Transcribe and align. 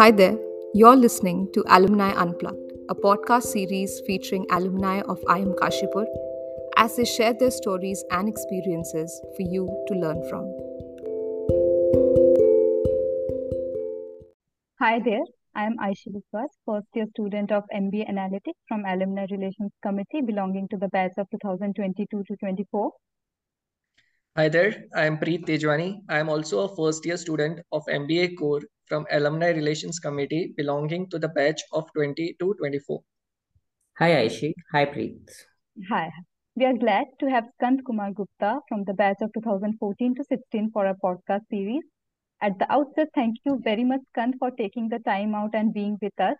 Hi 0.00 0.10
there, 0.10 0.38
you're 0.72 0.96
listening 0.96 1.48
to 1.52 1.62
Alumni 1.68 2.12
Unplugged, 2.18 2.72
a 2.88 2.94
podcast 2.94 3.42
series 3.42 4.00
featuring 4.06 4.46
alumni 4.50 5.02
of 5.02 5.20
IIM 5.28 5.54
Kashipur 5.56 6.06
as 6.78 6.96
they 6.96 7.04
share 7.04 7.34
their 7.34 7.50
stories 7.50 8.02
and 8.10 8.26
experiences 8.26 9.20
for 9.36 9.42
you 9.42 9.66
to 9.88 9.94
learn 9.94 10.22
from. 10.30 10.46
Hi 14.78 15.00
there, 15.04 15.26
I 15.54 15.64
am 15.64 15.76
Aishi 15.76 16.08
Biswas, 16.16 16.48
first 16.64 16.88
year 16.94 17.04
student 17.10 17.52
of 17.52 17.64
MBA 17.70 18.10
Analytics 18.10 18.60
from 18.68 18.86
Alumni 18.86 19.26
Relations 19.30 19.72
Committee 19.82 20.22
belonging 20.22 20.66
to 20.68 20.78
the 20.78 20.88
batch 20.88 21.12
of 21.18 21.26
2022 21.30 22.06
to 22.26 22.36
24. 22.36 22.90
Hi 24.38 24.48
there, 24.48 24.84
I 24.96 25.04
am 25.04 25.18
Preet 25.18 25.44
Tejwani. 25.44 26.00
I 26.08 26.20
am 26.20 26.30
also 26.30 26.60
a 26.60 26.74
first 26.74 27.04
year 27.04 27.18
student 27.18 27.60
of 27.70 27.82
MBA 27.84 28.38
Core 28.38 28.62
from 28.90 29.06
Alumni 29.12 29.50
Relations 29.50 30.00
Committee 30.00 30.52
belonging 30.56 31.08
to 31.10 31.18
the 31.18 31.28
batch 31.28 31.62
of 31.72 31.86
22 31.94 32.54
24. 32.58 33.00
Hi 34.00 34.10
Aishi. 34.16 34.52
Hi 34.72 34.84
Preet. 34.84 35.30
Hi. 35.90 36.10
We 36.56 36.64
are 36.66 36.76
glad 36.76 37.06
to 37.20 37.30
have 37.30 37.44
Skand 37.54 37.84
Kumar 37.86 38.10
Gupta 38.12 38.58
from 38.68 38.82
the 38.84 38.92
batch 38.92 39.18
of 39.22 39.30
2014 39.34 40.16
to 40.16 40.24
16 40.24 40.70
for 40.72 40.86
our 40.86 40.96
podcast 41.04 41.46
series. 41.48 41.84
At 42.42 42.58
the 42.58 42.70
outset, 42.72 43.08
thank 43.14 43.36
you 43.44 43.60
very 43.62 43.84
much, 43.84 44.00
Skand, 44.08 44.34
for 44.40 44.50
taking 44.50 44.88
the 44.88 44.98
time 44.98 45.34
out 45.36 45.54
and 45.54 45.72
being 45.72 45.96
with 46.02 46.18
us. 46.18 46.36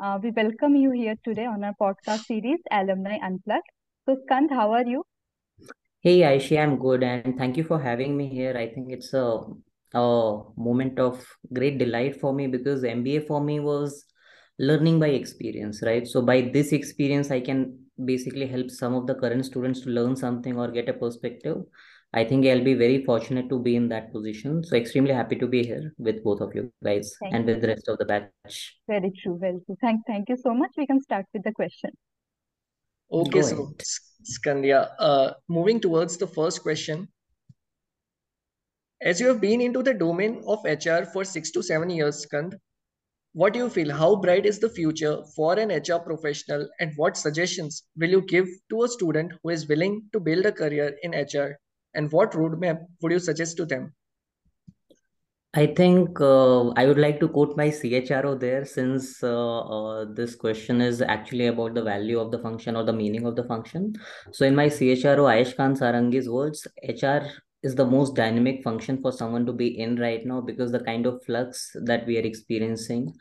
Uh, 0.00 0.18
we 0.20 0.32
welcome 0.32 0.74
you 0.74 0.90
here 0.90 1.14
today 1.24 1.46
on 1.46 1.62
our 1.62 1.74
podcast 1.80 2.24
series, 2.24 2.58
Alumni 2.72 3.18
Unplugged. 3.22 3.72
So, 4.06 4.16
Skand, 4.24 4.50
how 4.50 4.72
are 4.72 4.84
you? 4.84 5.04
Hey 6.00 6.22
Aishi, 6.22 6.60
I'm 6.60 6.78
good 6.78 7.04
and 7.04 7.38
thank 7.38 7.56
you 7.56 7.62
for 7.62 7.78
having 7.80 8.16
me 8.16 8.28
here. 8.28 8.56
I 8.56 8.66
think 8.66 8.90
it's 8.90 9.14
a, 9.14 9.42
a 9.94 10.40
moment 10.56 10.98
of 10.98 11.24
great 11.52 11.78
delight 11.78 12.20
for 12.20 12.32
me 12.32 12.46
because 12.46 12.84
MBA 12.84 13.22
for 13.22 13.40
me 13.40 13.60
was 13.60 14.04
learning 14.58 15.00
by 15.00 15.08
experience, 15.08 15.82
right? 15.82 16.06
So 16.06 16.22
by 16.22 16.42
this 16.42 16.72
experience, 16.72 17.30
I 17.30 17.40
can 17.40 17.78
basically 18.04 18.46
help 18.46 18.70
some 18.70 18.94
of 18.94 19.06
the 19.06 19.14
current 19.14 19.44
students 19.44 19.80
to 19.80 19.90
learn 19.90 20.16
something 20.16 20.58
or 20.58 20.68
get 20.68 20.88
a 20.88 20.92
perspective. 20.92 21.58
I 22.14 22.24
think 22.24 22.46
I'll 22.46 22.62
be 22.62 22.74
very 22.74 23.04
fortunate 23.04 23.48
to 23.48 23.58
be 23.58 23.74
in 23.74 23.88
that 23.88 24.12
position. 24.12 24.62
So 24.64 24.76
extremely 24.76 25.14
happy 25.14 25.36
to 25.36 25.46
be 25.46 25.64
here 25.64 25.94
with 25.98 26.22
both 26.22 26.40
of 26.40 26.54
you 26.54 26.70
guys 26.84 27.16
Thank 27.20 27.34
and 27.34 27.46
with 27.46 27.62
the 27.62 27.68
rest 27.68 27.88
of 27.88 27.98
the 27.98 28.04
batch. 28.04 28.76
Very 28.86 29.12
true, 29.22 29.38
very 29.38 29.60
true. 29.64 29.76
Thank, 29.80 30.02
thank 30.06 30.28
you 30.28 30.36
so 30.36 30.52
much. 30.52 30.72
We 30.76 30.86
can 30.86 31.00
start 31.00 31.26
with 31.32 31.42
the 31.42 31.52
question. 31.52 31.90
Okay, 33.10 33.30
Go 33.30 33.46
so 33.46 33.54
ahead. 33.54 33.66
S- 33.80 34.00
Skandya, 34.24 34.90
uh, 34.98 35.32
moving 35.48 35.80
towards 35.80 36.18
the 36.18 36.26
first 36.26 36.62
question. 36.62 37.08
As 39.04 39.20
you 39.20 39.26
have 39.26 39.40
been 39.40 39.60
into 39.60 39.82
the 39.82 39.94
domain 39.94 40.44
of 40.46 40.62
HR 40.64 41.04
for 41.12 41.24
six 41.24 41.50
to 41.52 41.62
seven 41.62 41.90
years, 41.90 42.20
Skand, 42.20 42.56
what 43.32 43.52
do 43.52 43.58
you 43.58 43.68
feel? 43.68 43.90
How 43.90 44.14
bright 44.14 44.46
is 44.46 44.60
the 44.60 44.68
future 44.68 45.24
for 45.34 45.58
an 45.58 45.70
HR 45.70 45.98
professional, 45.98 46.68
and 46.78 46.92
what 46.94 47.16
suggestions 47.16 47.82
will 47.96 48.10
you 48.10 48.22
give 48.22 48.46
to 48.70 48.84
a 48.84 48.88
student 48.88 49.32
who 49.42 49.50
is 49.50 49.66
willing 49.66 50.04
to 50.12 50.20
build 50.20 50.46
a 50.46 50.52
career 50.52 50.96
in 51.02 51.10
HR? 51.12 51.58
And 51.94 52.12
what 52.12 52.32
roadmap 52.32 52.78
would 53.00 53.10
you 53.10 53.18
suggest 53.18 53.56
to 53.56 53.66
them? 53.66 53.92
I 55.54 55.66
think 55.66 56.20
uh, 56.20 56.68
I 56.70 56.86
would 56.86 56.98
like 56.98 57.18
to 57.20 57.28
quote 57.28 57.56
my 57.56 57.68
CHRO 57.68 58.38
there 58.38 58.64
since 58.64 59.22
uh, 59.22 59.60
uh, 59.60 60.06
this 60.14 60.36
question 60.36 60.80
is 60.80 61.02
actually 61.02 61.48
about 61.48 61.74
the 61.74 61.82
value 61.82 62.20
of 62.20 62.30
the 62.30 62.38
function 62.38 62.76
or 62.76 62.84
the 62.84 62.92
meaning 62.92 63.26
of 63.26 63.34
the 63.34 63.44
function. 63.44 63.94
So, 64.30 64.46
in 64.46 64.54
my 64.54 64.68
CHRO, 64.68 65.26
Ayush 65.26 65.56
Khan 65.56 65.74
Sarangi's 65.74 66.28
words, 66.28 66.66
HR 66.88 67.26
is 67.62 67.74
the 67.74 67.86
most 67.86 68.14
dynamic 68.14 68.62
function 68.62 69.00
for 69.00 69.12
someone 69.12 69.46
to 69.46 69.52
be 69.52 69.78
in 69.78 69.96
right 69.96 70.24
now 70.26 70.40
because 70.40 70.72
the 70.72 70.80
kind 70.80 71.06
of 71.06 71.22
flux 71.24 71.70
that 71.84 72.06
we 72.06 72.18
are 72.18 72.22
experiencing 72.22 73.12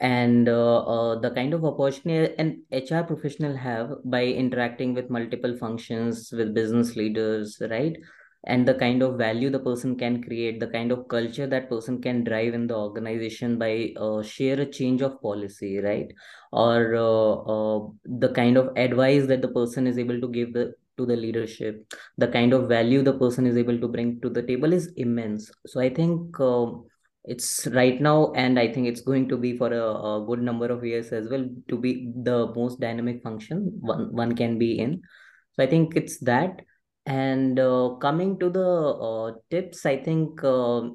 and 0.00 0.48
uh, 0.48 0.78
uh, 0.84 1.18
the 1.20 1.30
kind 1.30 1.54
of 1.54 1.64
opportunity 1.64 2.34
an 2.38 2.62
HR 2.70 3.04
professional 3.04 3.56
have 3.56 3.90
by 4.04 4.24
interacting 4.24 4.94
with 4.94 5.10
multiple 5.10 5.56
functions 5.56 6.30
with 6.32 6.54
business 6.54 6.96
leaders, 6.96 7.60
right? 7.70 7.96
and 8.44 8.68
the 8.68 8.74
kind 8.74 9.02
of 9.02 9.18
value 9.18 9.50
the 9.50 9.58
person 9.58 9.96
can 9.96 10.22
create 10.22 10.60
the 10.60 10.66
kind 10.68 10.92
of 10.92 11.08
culture 11.08 11.46
that 11.46 11.68
person 11.68 12.00
can 12.00 12.22
drive 12.22 12.54
in 12.54 12.68
the 12.68 12.74
organization 12.74 13.58
by 13.58 13.92
uh, 13.96 14.22
share 14.22 14.60
a 14.60 14.66
change 14.66 15.02
of 15.02 15.20
policy 15.20 15.78
right 15.78 16.12
or 16.52 16.94
uh, 16.94 17.32
uh, 17.54 17.88
the 18.04 18.28
kind 18.32 18.56
of 18.56 18.70
advice 18.76 19.26
that 19.26 19.42
the 19.42 19.48
person 19.48 19.88
is 19.88 19.98
able 19.98 20.20
to 20.20 20.28
give 20.28 20.52
the 20.52 20.72
to 20.98 21.06
the 21.06 21.16
leadership 21.16 21.94
the 22.18 22.28
kind 22.28 22.52
of 22.52 22.68
value 22.68 23.02
the 23.02 23.14
person 23.22 23.46
is 23.46 23.56
able 23.56 23.78
to 23.78 23.88
bring 23.88 24.20
to 24.20 24.28
the 24.28 24.42
table 24.42 24.72
is 24.72 24.92
immense. 24.96 25.50
So 25.66 25.80
i 25.80 25.88
think 25.88 26.38
um 26.40 26.84
it's 27.24 27.66
right 27.68 28.00
now 28.00 28.32
and 28.32 28.58
i 28.58 28.72
think 28.72 28.86
it's 28.86 29.02
going 29.02 29.28
to 29.28 29.36
be 29.36 29.56
for 29.56 29.72
a, 29.72 29.86
a 30.10 30.24
good 30.26 30.42
number 30.42 30.66
of 30.66 30.84
years 30.84 31.12
as 31.12 31.28
well 31.28 31.46
to 31.68 31.78
be 31.78 32.12
the 32.24 32.52
most 32.54 32.80
dynamic 32.80 33.22
function 33.22 33.72
one, 33.80 34.12
one 34.12 34.34
can 34.34 34.58
be 34.58 34.78
in. 34.78 35.02
So 35.54 35.62
i 35.64 35.66
think 35.66 35.96
it's 35.96 36.18
that. 36.20 36.62
And 37.06 37.58
uh, 37.58 37.96
coming 38.02 38.38
to 38.38 38.50
the 38.50 38.68
uh, 38.68 39.32
tips, 39.50 39.86
I 39.86 39.96
think 39.96 40.44
uh, 40.44 40.90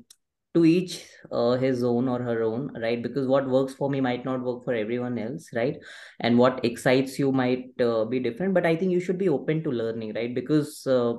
to 0.54 0.66
each 0.66 1.06
uh, 1.32 1.54
his 1.54 1.84
own 1.84 2.08
or 2.08 2.22
her 2.22 2.44
own, 2.44 2.72
right? 2.82 3.02
Because 3.02 3.28
what 3.28 3.50
works 3.50 3.74
for 3.74 3.90
me 3.90 4.02
might 4.02 4.24
not 4.26 4.42
work 4.42 4.64
for 4.64 4.74
everyone 4.74 5.18
else, 5.18 5.50
right? 5.54 5.78
And 6.20 6.38
what 6.38 6.64
excites 6.64 7.18
you 7.18 7.32
might 7.32 7.70
uh, 7.82 8.06
be 8.06 8.20
different, 8.20 8.54
but 8.54 8.66
I 8.66 8.76
think 8.76 8.92
you 8.92 9.00
should 9.00 9.18
be 9.18 9.30
open 9.30 9.64
to 9.64 9.72
learning, 9.72 10.14
right? 10.14 10.34
Because 10.34 10.86
uh, 10.86 11.14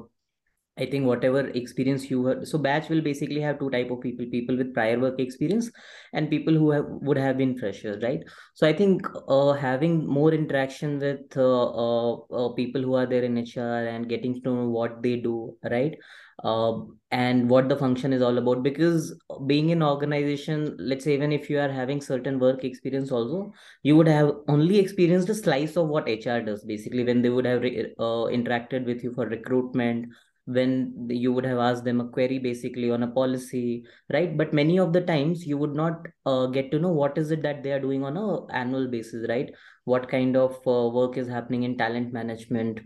I 0.76 0.86
think 0.86 1.06
whatever 1.06 1.48
experience 1.50 2.10
you 2.10 2.26
have, 2.26 2.48
so 2.48 2.58
batch 2.58 2.88
will 2.88 3.00
basically 3.00 3.40
have 3.40 3.60
two 3.60 3.70
type 3.70 3.90
of 3.92 4.00
people: 4.00 4.26
people 4.30 4.56
with 4.56 4.74
prior 4.74 4.98
work 4.98 5.20
experience 5.20 5.70
and 6.12 6.28
people 6.30 6.52
who 6.52 6.70
have, 6.72 6.86
would 6.88 7.16
have 7.16 7.38
been 7.38 7.56
freshers, 7.56 8.02
right? 8.02 8.20
So 8.54 8.66
I 8.66 8.72
think 8.72 9.06
uh, 9.28 9.52
having 9.52 10.04
more 10.04 10.32
interaction 10.32 10.98
with 10.98 11.36
uh, 11.36 12.14
uh, 12.14 12.48
people 12.54 12.82
who 12.82 12.94
are 12.94 13.06
there 13.06 13.22
in 13.22 13.38
HR 13.38 13.86
and 13.86 14.08
getting 14.08 14.42
to 14.42 14.50
know 14.54 14.68
what 14.68 15.00
they 15.00 15.16
do, 15.16 15.56
right? 15.70 15.96
Uh, 16.42 16.80
and 17.10 17.48
what 17.48 17.68
the 17.68 17.76
function 17.76 18.12
is 18.12 18.22
all 18.22 18.38
about. 18.38 18.62
Because 18.62 19.14
being 19.46 19.70
in 19.70 19.82
organization, 19.82 20.76
let's 20.78 21.04
say 21.04 21.14
even 21.14 21.32
if 21.32 21.48
you 21.48 21.60
are 21.60 21.70
having 21.70 22.00
certain 22.00 22.38
work 22.38 22.64
experience 22.64 23.12
also, 23.12 23.52
you 23.82 23.96
would 23.96 24.08
have 24.08 24.32
only 24.48 24.78
experienced 24.78 25.28
a 25.28 25.34
slice 25.34 25.76
of 25.76 25.88
what 25.88 26.08
HR 26.08 26.40
does. 26.40 26.64
Basically, 26.64 27.04
when 27.04 27.22
they 27.22 27.30
would 27.30 27.44
have 27.44 27.62
re- 27.62 27.94
uh, 27.98 28.26
interacted 28.38 28.84
with 28.84 29.04
you 29.04 29.14
for 29.14 29.26
recruitment 29.26 30.06
when 30.46 31.06
you 31.08 31.32
would 31.32 31.44
have 31.44 31.58
asked 31.58 31.84
them 31.84 32.00
a 32.00 32.08
query 32.08 32.38
basically 32.38 32.90
on 32.90 33.02
a 33.02 33.10
policy 33.10 33.84
right 34.12 34.36
but 34.36 34.52
many 34.52 34.78
of 34.78 34.92
the 34.92 35.00
times 35.00 35.46
you 35.46 35.56
would 35.56 35.74
not 35.74 36.06
uh, 36.26 36.46
get 36.46 36.70
to 36.70 36.78
know 36.78 36.92
what 36.92 37.16
is 37.16 37.30
it 37.30 37.42
that 37.42 37.62
they 37.62 37.72
are 37.72 37.80
doing 37.80 38.04
on 38.04 38.16
a 38.16 38.46
annual 38.52 38.86
basis 38.86 39.26
right 39.28 39.50
what 39.84 40.08
kind 40.08 40.36
of 40.36 40.52
uh, 40.66 40.88
work 40.90 41.16
is 41.16 41.28
happening 41.28 41.62
in 41.62 41.78
talent 41.78 42.12
management 42.12 42.80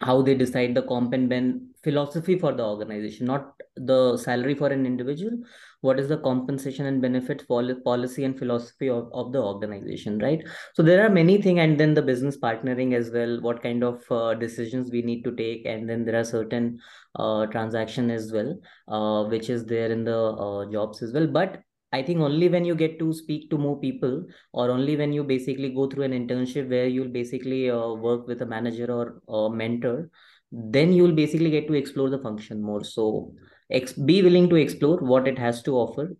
how 0.00 0.22
they 0.22 0.34
decide 0.34 0.74
the 0.74 0.82
comp 0.82 1.12
and 1.12 1.28
ben 1.28 1.68
philosophy 1.82 2.38
for 2.38 2.52
the 2.52 2.64
organization 2.64 3.26
not 3.26 3.52
the 3.76 4.16
salary 4.16 4.54
for 4.54 4.68
an 4.68 4.84
individual. 4.86 5.32
What 5.80 6.00
is 6.00 6.08
the 6.08 6.18
compensation 6.18 6.86
and 6.86 7.00
benefit 7.00 7.46
pol- 7.46 7.80
policy 7.84 8.24
and 8.24 8.36
philosophy 8.36 8.88
of, 8.88 9.08
of 9.12 9.32
the 9.32 9.40
organization 9.40 10.18
right? 10.18 10.42
So 10.74 10.82
there 10.82 11.06
are 11.06 11.10
many 11.10 11.40
things 11.40 11.60
and 11.60 11.78
then 11.78 11.94
the 11.94 12.02
business 12.02 12.36
partnering 12.36 12.94
as 12.94 13.10
well 13.10 13.40
what 13.40 13.62
kind 13.62 13.84
of 13.84 14.02
uh, 14.10 14.34
decisions 14.34 14.90
we 14.90 15.02
need 15.02 15.22
to 15.22 15.34
take 15.34 15.66
and 15.66 15.88
then 15.88 16.04
there 16.04 16.18
are 16.18 16.24
certain 16.24 16.78
uh, 17.14 17.46
transaction 17.46 18.10
as 18.10 18.32
well 18.32 18.58
uh, 18.88 19.28
which 19.28 19.50
is 19.50 19.64
there 19.64 19.90
in 19.90 20.04
the 20.04 20.18
uh, 20.18 20.70
jobs 20.70 21.02
as 21.02 21.12
well. 21.12 21.26
But 21.26 21.62
I 21.92 22.02
think 22.02 22.20
only 22.20 22.48
when 22.48 22.64
you 22.64 22.74
get 22.74 22.98
to 22.98 23.12
speak 23.14 23.48
to 23.50 23.58
more 23.58 23.80
people, 23.80 24.26
or 24.52 24.70
only 24.70 24.96
when 24.96 25.12
you 25.12 25.24
basically 25.24 25.70
go 25.70 25.88
through 25.88 26.04
an 26.04 26.12
internship 26.12 26.68
where 26.68 26.86
you'll 26.86 27.08
basically 27.08 27.70
uh, 27.70 27.92
work 27.94 28.26
with 28.26 28.42
a 28.42 28.46
manager 28.46 28.86
or 28.92 29.48
a 29.48 29.54
mentor, 29.54 30.10
then 30.52 30.92
you'll 30.92 31.14
basically 31.14 31.50
get 31.50 31.66
to 31.68 31.74
explore 31.74 32.10
the 32.10 32.18
function 32.18 32.62
more. 32.62 32.84
So, 32.84 33.32
ex- 33.70 33.94
be 33.94 34.22
willing 34.22 34.50
to 34.50 34.56
explore 34.56 34.98
what 34.98 35.26
it 35.26 35.38
has 35.38 35.62
to 35.62 35.76
offer, 35.76 36.14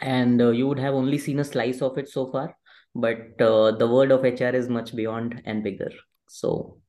and 0.00 0.42
uh, 0.42 0.50
you 0.50 0.68
would 0.68 0.78
have 0.78 0.94
only 0.94 1.18
seen 1.18 1.38
a 1.40 1.44
slice 1.44 1.80
of 1.80 1.96
it 1.96 2.08
so 2.08 2.30
far. 2.30 2.56
But 2.94 3.40
uh, 3.40 3.72
the 3.72 3.88
world 3.88 4.10
of 4.10 4.24
HR 4.26 4.54
is 4.54 4.68
much 4.68 4.94
beyond 4.94 5.40
and 5.46 5.64
bigger. 5.64 5.90
So, 6.28 6.81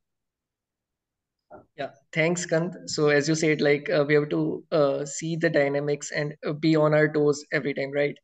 Yeah, 1.78 1.90
thanks, 2.14 2.46
Kant. 2.46 2.76
So 2.90 3.10
as 3.10 3.28
you 3.28 3.36
said, 3.36 3.62
like 3.62 3.90
uh, 3.90 4.06
we 4.08 4.14
have 4.16 4.30
to 4.30 4.64
uh, 4.72 5.06
see 5.06 5.36
the 5.36 5.50
dynamics 5.50 6.12
and 6.12 6.34
uh, 6.46 6.54
be 6.54 6.76
on 6.76 6.94
our 6.94 7.12
toes 7.12 7.44
every 7.52 7.74
time, 7.74 7.92
right? 7.92 8.16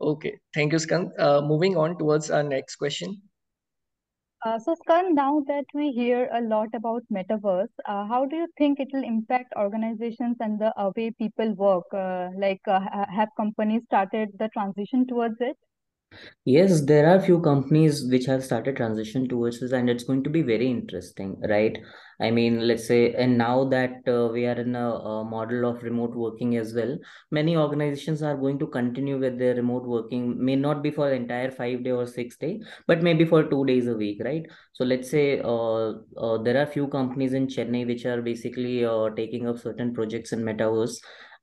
Okay, 0.00 0.38
thank 0.54 0.72
you, 0.72 0.78
Skand. 0.78 1.10
Uh, 1.18 1.40
moving 1.42 1.76
on 1.76 1.98
towards 1.98 2.30
our 2.30 2.42
next 2.42 2.76
question. 2.76 3.20
Uh, 4.44 4.58
so, 4.58 4.74
Skand, 4.74 5.14
now 5.16 5.40
that 5.48 5.64
we 5.74 5.90
hear 5.90 6.28
a 6.32 6.40
lot 6.40 6.68
about 6.74 7.02
metaverse, 7.12 7.68
uh, 7.86 8.06
how 8.06 8.24
do 8.24 8.36
you 8.36 8.46
think 8.56 8.78
it 8.78 8.88
will 8.92 9.02
impact 9.02 9.52
organizations 9.56 10.36
and 10.40 10.58
the 10.60 10.72
way 10.96 11.10
people 11.10 11.52
work? 11.54 11.84
Like, 12.38 12.60
have 12.66 13.28
companies 13.36 13.82
started 13.86 14.30
the 14.38 14.48
transition 14.50 15.06
towards 15.06 15.36
it? 15.40 15.56
Yes, 16.44 16.80
there 16.86 17.06
are 17.06 17.20
few 17.20 17.40
companies 17.40 18.08
which 18.10 18.24
have 18.24 18.42
started 18.42 18.76
transition 18.76 19.28
towards 19.28 19.60
this, 19.60 19.72
and 19.72 19.90
it's 19.90 20.04
going 20.04 20.24
to 20.24 20.30
be 20.30 20.40
very 20.40 20.66
interesting, 20.66 21.38
right? 21.46 21.76
I 22.20 22.30
mean, 22.30 22.66
let's 22.66 22.86
say, 22.86 23.12
and 23.12 23.36
now 23.36 23.64
that 23.64 24.08
uh, 24.08 24.28
we 24.32 24.46
are 24.46 24.58
in 24.58 24.74
a, 24.74 24.90
a, 24.94 25.24
model 25.24 25.66
of 25.66 25.82
remote 25.82 26.14
working 26.16 26.56
as 26.56 26.72
well, 26.74 26.98
many 27.30 27.56
organizations 27.56 28.22
are 28.22 28.36
going 28.36 28.58
to 28.60 28.66
continue 28.66 29.18
with 29.18 29.38
their 29.38 29.54
remote 29.54 29.84
working, 29.84 30.42
may 30.42 30.56
not 30.56 30.82
be 30.82 30.90
for 30.90 31.10
the 31.10 31.14
entire 31.14 31.50
five 31.50 31.84
day 31.84 31.90
or 31.90 32.06
six 32.06 32.38
day, 32.38 32.60
but 32.86 33.02
maybe 33.02 33.26
for 33.26 33.44
two 33.44 33.66
days 33.66 33.86
a 33.86 33.94
week, 33.94 34.20
right? 34.24 34.46
So 34.72 34.84
let's 34.84 35.10
say 35.10 35.40
uh, 35.40 35.92
uh, 36.16 36.38
there 36.42 36.60
are 36.60 36.66
few 36.66 36.88
companies 36.88 37.34
in 37.34 37.46
Chennai 37.46 37.86
which 37.86 38.06
are 38.06 38.22
basically 38.22 38.84
uh, 38.84 39.10
taking 39.10 39.46
up 39.46 39.58
certain 39.58 39.92
projects 39.92 40.32
in 40.32 40.40
metaverse 40.40 40.96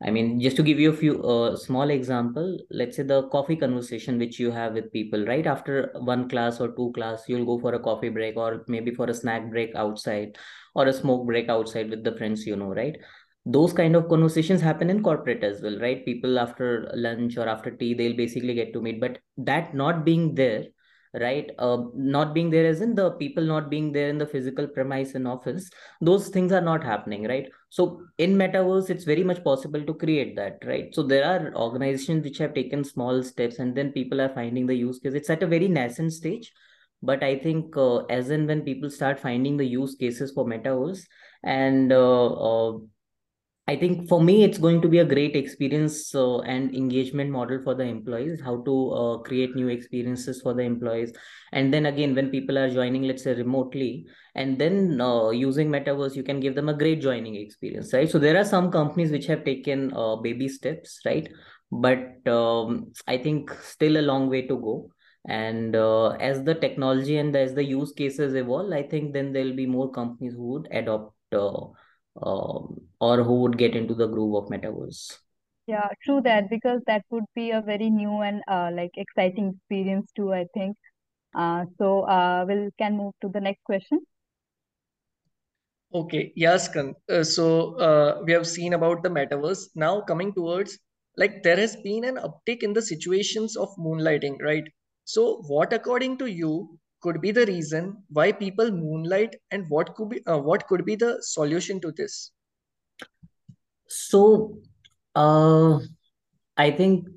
I 0.03 0.12
mean, 0.12 0.39
just 0.42 0.57
to 0.57 0.63
give 0.63 0.80
you 0.80 0.92
a 0.92 0.95
few 0.95 1.24
uh, 1.24 1.56
small 1.56 1.89
example, 1.89 2.59
let's 2.69 2.97
say 2.97 3.03
the 3.03 3.27
coffee 3.30 3.56
conversation 3.56 4.19
which 4.19 4.39
you 4.39 4.51
have 4.51 4.74
with 4.74 4.92
people, 4.92 5.25
right? 5.25 5.47
After 5.47 5.92
one 5.95 6.27
class 6.27 6.59
or 6.59 6.75
two 6.75 6.92
class, 6.94 7.24
you'll 7.27 7.45
go 7.45 7.59
for 7.59 7.74
a 7.74 7.80
coffee 7.80 8.09
break 8.09 8.36
or 8.36 8.65
maybe 8.68 8.94
for 8.94 9.06
a 9.09 9.13
snack 9.13 9.50
break 9.50 9.74
outside 9.75 10.38
or 10.75 10.88
a 10.88 10.94
smoke 10.94 11.25
break 11.25 11.47
outside 11.50 11.89
with 11.89 12.03
the 12.03 12.12
friends, 12.18 12.45
you 12.45 12.57
know, 12.57 12.74
right? 12.74 12.97
Those 13.45 13.71
kind 13.74 13.95
of 13.95 14.09
conversations 14.09 14.59
happen 14.62 14.89
in 14.89 15.01
corporate 15.01 15.44
as 15.44 15.62
well, 15.62 15.80
right? 15.80 16.03
People 16.03 16.39
after 16.39 16.91
lunch 16.94 17.38
or 17.38 17.48
after 17.48 17.71
tea, 17.71 17.94
they'll 17.94 18.18
basically 18.18 18.53
get 18.53 18.74
to 18.74 18.81
meet. 18.81 19.00
But 19.00 19.19
that 19.38 19.74
not 19.74 20.03
being 20.03 20.36
there 20.36 20.65
right? 21.19 21.50
Uh, 21.57 21.83
not 21.94 22.33
being 22.33 22.50
there 22.50 22.65
as 22.65 22.81
in 22.81 22.95
the 22.95 23.12
people 23.12 23.44
not 23.44 23.69
being 23.69 23.91
there 23.91 24.09
in 24.09 24.17
the 24.17 24.25
physical 24.25 24.67
premise 24.67 25.13
in 25.15 25.25
office 25.25 25.69
those 26.01 26.29
things 26.29 26.51
are 26.51 26.62
not 26.62 26.83
happening 26.83 27.23
right? 27.27 27.47
So 27.69 28.01
in 28.17 28.35
metaverse 28.35 28.89
it's 28.89 29.03
very 29.03 29.23
much 29.23 29.44
possible 29.44 29.83
to 29.83 29.94
create 29.94 30.35
that 30.35 30.59
right? 30.65 30.94
So 30.94 31.03
there 31.03 31.25
are 31.25 31.56
organizations 31.56 32.23
which 32.23 32.38
have 32.39 32.53
taken 32.53 32.83
small 32.83 33.23
steps 33.23 33.59
and 33.59 33.75
then 33.75 33.91
people 33.91 34.21
are 34.21 34.33
finding 34.33 34.65
the 34.65 34.75
use 34.75 35.00
case 35.00 35.13
it's 35.13 35.29
at 35.29 35.44
a 35.44 35.47
very 35.47 35.67
nascent 35.67 36.13
stage 36.13 36.51
but 37.01 37.23
i 37.23 37.38
think 37.38 37.75
uh, 37.77 37.97
as 38.17 38.29
and 38.29 38.47
when 38.47 38.62
people 38.62 38.89
start 38.89 39.19
finding 39.19 39.57
the 39.57 39.65
use 39.65 39.95
cases 39.95 40.31
for 40.31 40.45
metaverse 40.45 41.06
and 41.44 41.91
uh, 41.91 42.27
uh 42.27 42.77
I 43.67 43.75
think 43.75 44.07
for 44.07 44.21
me, 44.21 44.44
it's 44.44 44.59
going 44.59 44.79
to 44.83 44.88
be 44.88 45.00
a 45.00 45.06
great 45.06 45.35
experience 45.35 46.13
uh, 46.13 46.39
and 46.41 46.75
engagement 46.75 47.31
model 47.31 47.59
for 47.63 47.73
the 47.73 47.83
employees, 47.83 48.39
how 48.39 48.62
to 48.62 48.91
uh, 48.91 49.17
create 49.19 49.56
new 49.56 49.69
experiences 49.69 50.39
for 50.39 50.53
the 50.53 50.62
employees. 50.62 51.12
And 51.51 51.73
then 51.73 51.88
again, 51.88 52.13
when 52.13 52.29
people 52.29 52.59
are 52.59 52.69
joining, 52.69 53.03
let's 53.03 53.23
say 53.23 53.33
remotely, 53.33 54.06
and 54.35 54.59
then 54.59 55.01
uh, 55.01 55.31
using 55.31 55.69
Metaverse, 55.69 56.15
you 56.15 56.21
can 56.21 56.39
give 56.39 56.53
them 56.53 56.69
a 56.69 56.75
great 56.75 57.01
joining 57.01 57.35
experience, 57.35 57.91
right? 57.91 58.07
So 58.07 58.19
there 58.19 58.38
are 58.38 58.45
some 58.45 58.69
companies 58.69 59.12
which 59.12 59.25
have 59.25 59.44
taken 59.44 59.91
uh, 59.95 60.17
baby 60.17 60.47
steps, 60.47 61.00
right? 61.03 61.27
But 61.71 62.27
um, 62.27 62.94
I 63.07 63.17
think 63.17 63.51
still 63.63 63.97
a 63.97 64.06
long 64.06 64.29
way 64.29 64.44
to 64.44 64.56
go. 64.56 64.91
And 65.27 65.75
uh, 65.75 66.09
as 66.09 66.44
the 66.44 66.53
technology 66.53 67.17
and 67.17 67.35
as 67.35 67.56
the 67.56 67.63
use 67.63 67.94
cases 67.94 68.35
evolve, 68.35 68.71
I 68.71 68.83
think 68.83 69.13
then 69.13 69.33
there'll 69.33 69.56
be 69.56 69.65
more 69.65 69.89
companies 69.89 70.33
who 70.33 70.51
would 70.51 70.67
adopt 70.69 71.15
uh, 71.33 71.65
um, 72.21 72.81
or 73.00 73.23
who 73.23 73.41
would 73.41 73.57
get 73.57 73.75
into 73.75 73.94
the 73.94 74.07
groove 74.07 74.35
of 74.35 74.50
metaverse. 74.50 75.17
Yeah, 75.67 75.89
true 76.03 76.21
that 76.21 76.50
because 76.50 76.81
that 76.88 77.06
would 77.09 77.25
be 77.35 77.51
a 77.51 77.62
very 77.62 77.89
new 77.89 78.21
and 78.21 78.41
uh, 78.47 78.71
like 78.73 78.91
exciting 78.97 79.56
experience 79.56 80.12
too, 80.15 80.33
I 80.33 80.45
think. 80.53 80.77
Uh, 81.35 81.65
so 81.77 82.01
uh, 82.01 82.45
we'll 82.47 82.69
can 82.77 82.97
move 82.97 83.13
to 83.21 83.29
the 83.29 83.41
next 83.41 83.63
question. 83.63 84.01
Okay, 85.94 86.31
yes, 86.35 86.67
Kan. 86.67 86.94
Uh, 87.09 87.23
so 87.23 87.75
uh, 87.79 88.21
we 88.25 88.31
have 88.33 88.45
seen 88.47 88.73
about 88.73 89.01
the 89.01 89.09
metaverse. 89.09 89.69
Now 89.75 90.01
coming 90.01 90.33
towards 90.33 90.77
like 91.17 91.41
there 91.44 91.56
has 91.57 91.75
been 91.77 92.03
an 92.03 92.17
uptick 92.17 92.62
in 92.63 92.73
the 92.73 92.81
situations 92.81 93.56
of 93.56 93.69
moonlighting, 93.77 94.41
right? 94.41 94.63
So 95.06 95.41
what 95.47 95.73
according 95.73 96.17
to 96.19 96.25
you 96.27 96.77
could 97.01 97.21
be 97.21 97.31
the 97.31 97.45
reason 97.45 97.97
why 98.09 98.31
people 98.31 98.71
moonlight 98.71 99.36
and 99.51 99.65
what 99.69 99.94
could 99.95 100.09
be 100.09 100.25
uh, 100.25 100.38
what 100.38 100.68
could 100.68 100.86
be 100.86 100.95
the 100.95 101.18
solution 101.21 101.80
to 101.81 101.92
this. 101.92 102.31
So 103.88 104.57
uh 105.15 105.80
i 106.57 106.69
think 106.69 107.07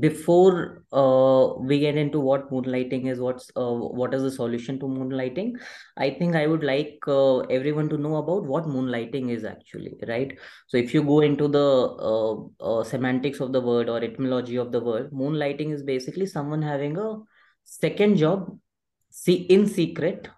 before 0.00 0.82
uh, 0.92 1.60
we 1.60 1.78
get 1.78 1.94
into 1.94 2.18
what 2.18 2.50
moonlighting 2.50 3.06
is 3.06 3.20
what's 3.20 3.50
uh, 3.54 3.70
what 3.70 4.14
is 4.14 4.22
the 4.22 4.30
solution 4.30 4.78
to 4.78 4.86
moonlighting 4.86 5.52
i 5.98 6.08
think 6.08 6.34
i 6.34 6.46
would 6.46 6.64
like 6.64 6.98
uh, 7.06 7.40
everyone 7.56 7.90
to 7.90 7.98
know 7.98 8.16
about 8.16 8.46
what 8.46 8.64
moonlighting 8.64 9.28
is 9.30 9.44
actually 9.44 9.94
right? 10.08 10.38
So 10.68 10.78
if 10.78 10.94
you 10.94 11.02
go 11.02 11.20
into 11.20 11.48
the 11.48 11.58
uh, 11.60 12.80
uh, 12.80 12.82
semantics 12.82 13.40
of 13.40 13.52
the 13.52 13.60
word 13.60 13.90
or 13.90 14.02
etymology 14.02 14.56
of 14.56 14.72
the 14.72 14.80
word 14.80 15.10
moonlighting 15.10 15.70
is 15.70 15.82
basically 15.82 16.24
someone 16.24 16.62
having 16.62 16.96
a 16.96 17.16
second 17.64 18.16
job 18.16 18.58
see 19.14 19.34
in 19.56 19.66
secret 19.66 20.28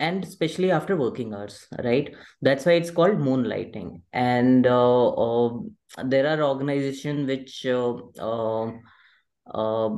and 0.00 0.24
especially 0.24 0.70
after 0.70 0.96
working 0.96 1.34
hours 1.34 1.66
right? 1.84 2.14
That's 2.40 2.64
why 2.64 2.72
it's 2.72 2.90
called 2.90 3.18
moonlighting. 3.18 4.00
And 4.12 4.66
uh, 4.66 5.08
uh, 5.10 5.58
there 6.04 6.26
are 6.26 6.42
organizations 6.42 7.26
which 7.26 7.66
uh, 7.66 7.96
uh, 8.18 8.72
uh 9.52 9.90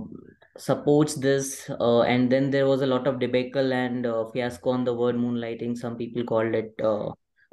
supports 0.56 1.14
this 1.14 1.70
uh, 1.70 2.02
and 2.02 2.30
then 2.30 2.50
there 2.50 2.66
was 2.66 2.82
a 2.82 2.86
lot 2.86 3.06
of 3.06 3.20
debacle 3.20 3.72
and 3.72 4.06
fiasco 4.32 4.70
on 4.70 4.84
the 4.84 4.94
word 4.94 5.14
moonlighting. 5.14 5.76
Some 5.76 5.96
people 5.96 6.24
called 6.24 6.54
it 6.54 6.74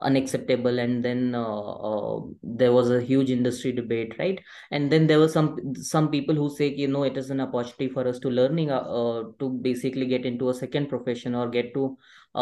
unacceptable 0.02 0.80
and 0.80 1.04
then 1.04 1.34
uh, 1.34 1.60
uh, 1.60 2.22
there 2.44 2.72
was 2.72 2.92
a 2.92 3.02
huge 3.02 3.32
industry 3.32 3.72
debate 3.72 4.14
right? 4.20 4.40
And 4.72 4.92
then 4.92 5.08
there 5.08 5.20
were 5.20 5.28
some 5.28 5.74
some 5.76 6.10
people 6.12 6.36
who 6.36 6.50
say 6.56 6.68
you 6.68 6.88
know 6.88 7.04
it 7.04 7.18
is 7.18 7.30
an 7.30 7.42
opportunity 7.42 7.90
for 7.90 8.08
us 8.08 8.20
to 8.20 8.30
learning 8.30 8.72
uh, 8.72 8.80
uh 8.80 9.24
to 9.40 9.50
basically 9.50 10.06
get 10.06 10.26
into 10.26 10.50
a 10.50 10.54
second 10.54 10.88
profession 10.88 11.34
or 11.34 11.50
get 11.50 11.74
to 11.74 11.98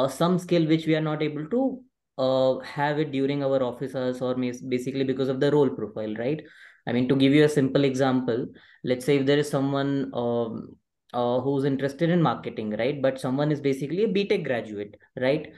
some 0.10 0.38
skill 0.38 0.68
which 0.68 0.86
we 0.86 0.96
are 0.96 1.02
not 1.02 1.22
able 1.24 1.48
to 1.48 1.82
uh, 2.18 2.60
have 2.60 3.00
it 3.00 3.12
during 3.12 3.44
our 3.44 3.64
office 3.64 3.96
hours 3.96 4.22
or 4.22 4.36
basically 4.36 5.04
because 5.04 5.30
of 5.30 5.40
the 5.40 5.52
role 5.52 5.70
profile 5.70 6.14
right? 6.16 6.42
I 6.88 6.92
mean 6.92 7.08
to 7.10 7.16
give 7.16 7.34
you 7.34 7.46
a 7.46 7.50
simple 7.50 7.84
example 7.84 8.48
let's 8.84 9.06
say 9.06 9.18
if 9.18 9.26
there 9.26 9.40
is 9.40 9.50
someone 9.50 10.12
um, 10.14 10.76
uh, 11.16 11.40
who's 11.42 11.64
interested 11.64 12.10
in 12.10 12.22
marketing, 12.22 12.72
right? 12.78 13.02
But 13.02 13.20
someone 13.20 13.52
is 13.52 13.62
basically 13.62 14.04
a 14.04 14.08
BTech 14.08 14.44
graduate, 14.44 14.98
right? 15.20 15.54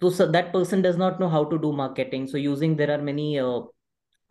So, 0.00 0.10
so 0.10 0.30
that 0.30 0.52
person 0.52 0.82
does 0.82 0.96
not 0.96 1.20
know 1.20 1.28
how 1.28 1.44
to 1.44 1.58
do 1.58 1.72
marketing. 1.72 2.26
So 2.28 2.36
using 2.38 2.76
there 2.76 2.90
are 2.90 3.02
many 3.02 3.38
uh, 3.38 3.60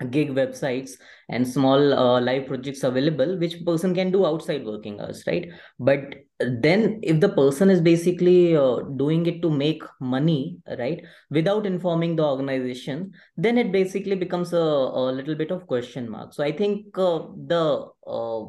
gig 0.09 0.33
websites 0.33 0.91
and 1.29 1.47
small 1.47 1.93
uh, 1.93 2.19
live 2.19 2.47
projects 2.47 2.83
available 2.83 3.37
which 3.37 3.63
person 3.65 3.93
can 3.93 4.11
do 4.11 4.25
outside 4.25 4.65
working 4.65 4.99
hours 4.99 5.23
right 5.27 5.49
but 5.79 6.15
then 6.39 6.99
if 7.03 7.19
the 7.19 7.29
person 7.29 7.69
is 7.69 7.81
basically 7.81 8.55
uh, 8.55 8.79
doing 8.97 9.25
it 9.25 9.41
to 9.41 9.49
make 9.49 9.83
money 9.99 10.57
right 10.79 11.03
without 11.29 11.65
informing 11.65 12.15
the 12.15 12.23
organization 12.23 13.11
then 13.37 13.57
it 13.57 13.71
basically 13.71 14.15
becomes 14.15 14.53
a, 14.53 14.57
a 14.57 15.11
little 15.11 15.35
bit 15.35 15.51
of 15.51 15.67
question 15.67 16.09
mark 16.09 16.33
so 16.33 16.43
i 16.43 16.51
think 16.51 16.97
uh, 16.97 17.19
the 17.47 17.85
uh, 18.07 18.41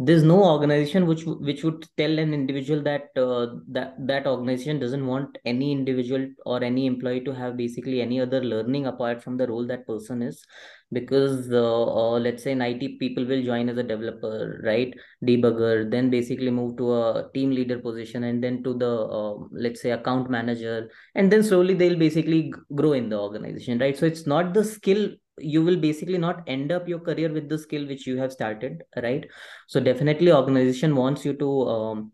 there's 0.00 0.22
no 0.22 0.44
organization 0.44 1.06
which 1.06 1.24
which 1.24 1.64
would 1.64 1.84
tell 1.96 2.18
an 2.20 2.32
individual 2.32 2.80
that 2.82 3.08
uh, 3.16 3.46
that 3.66 3.94
that 3.98 4.28
organization 4.28 4.78
doesn't 4.78 5.04
want 5.04 5.36
any 5.44 5.72
individual 5.72 6.28
or 6.46 6.62
any 6.62 6.86
employee 6.86 7.20
to 7.20 7.34
have 7.34 7.56
basically 7.56 8.00
any 8.00 8.20
other 8.20 8.40
learning 8.40 8.86
apart 8.86 9.20
from 9.20 9.36
the 9.36 9.46
role 9.48 9.66
that 9.66 9.86
person 9.88 10.22
is. 10.22 10.44
Because 10.92 11.52
uh, 11.52 11.82
uh, 11.82 12.18
let's 12.18 12.44
say 12.44 12.54
90 12.54 12.96
people 12.98 13.26
will 13.26 13.42
join 13.42 13.68
as 13.68 13.76
a 13.76 13.82
developer 13.82 14.60
right? 14.64 14.94
Debugger 15.26 15.90
then 15.90 16.10
basically 16.10 16.50
move 16.50 16.76
to 16.76 16.94
a 16.94 17.28
team 17.34 17.50
leader 17.50 17.80
position 17.80 18.24
and 18.24 18.42
then 18.42 18.62
to 18.62 18.74
the 18.74 18.88
uh, 18.88 19.34
let's 19.50 19.82
say 19.82 19.90
account 19.90 20.30
manager. 20.30 20.90
And 21.16 21.30
then 21.30 21.42
slowly 21.42 21.74
they'll 21.74 21.98
basically 21.98 22.52
grow 22.72 22.92
in 22.92 23.08
the 23.08 23.18
organization 23.18 23.80
right? 23.80 23.98
So 23.98 24.06
it's 24.06 24.28
not 24.28 24.54
the 24.54 24.64
skill 24.64 25.10
you 25.40 25.62
will 25.62 25.76
basically 25.76 26.18
not 26.18 26.42
end 26.46 26.72
up 26.72 26.88
your 26.88 27.00
career 27.00 27.32
with 27.32 27.48
the 27.48 27.58
skill 27.58 27.86
which 27.86 28.06
you 28.06 28.16
have 28.18 28.32
started 28.32 28.82
right? 29.02 29.26
So 29.66 29.80
definitely 29.80 30.32
organization 30.32 30.96
wants 30.96 31.24
you 31.24 31.34
to 31.34 31.68
um, 31.68 32.12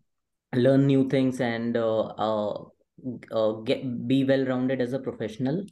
learn 0.54 0.86
new 0.86 1.08
things 1.08 1.40
and 1.40 1.76
uh, 1.76 2.02
uh, 2.02 2.64
uh, 3.32 3.52
get 3.64 4.06
be 4.06 4.24
well 4.24 4.44
rounded 4.46 4.80
as 4.80 4.92
a 4.92 4.98
professional 4.98 5.64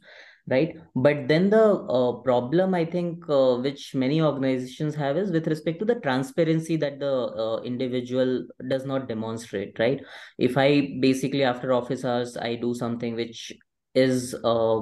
right? 0.47 0.75
But 0.95 1.27
then 1.27 1.49
the 1.49 1.63
uh, 1.63 2.13
problem 2.21 2.73
i 2.75 2.83
think 2.83 3.29
uh, 3.29 3.55
which 3.55 3.95
many 3.95 4.21
organizations 4.21 4.95
have 4.95 5.17
is 5.17 5.31
with 5.31 5.47
respect 5.47 5.79
to 5.79 5.85
the 5.85 5.95
transparency 5.95 6.75
that 6.77 6.99
the 6.99 7.13
uh, 7.13 7.61
individual 7.61 8.45
does 8.67 8.85
not 8.85 9.07
demonstrate 9.07 9.79
right? 9.79 10.01
If 10.37 10.57
i 10.57 10.97
basically 10.99 11.43
after 11.43 11.73
office 11.73 12.03
hours 12.03 12.35
i 12.37 12.55
do 12.55 12.73
something 12.73 13.15
which 13.15 13.53
is 13.95 14.35
uh, 14.43 14.81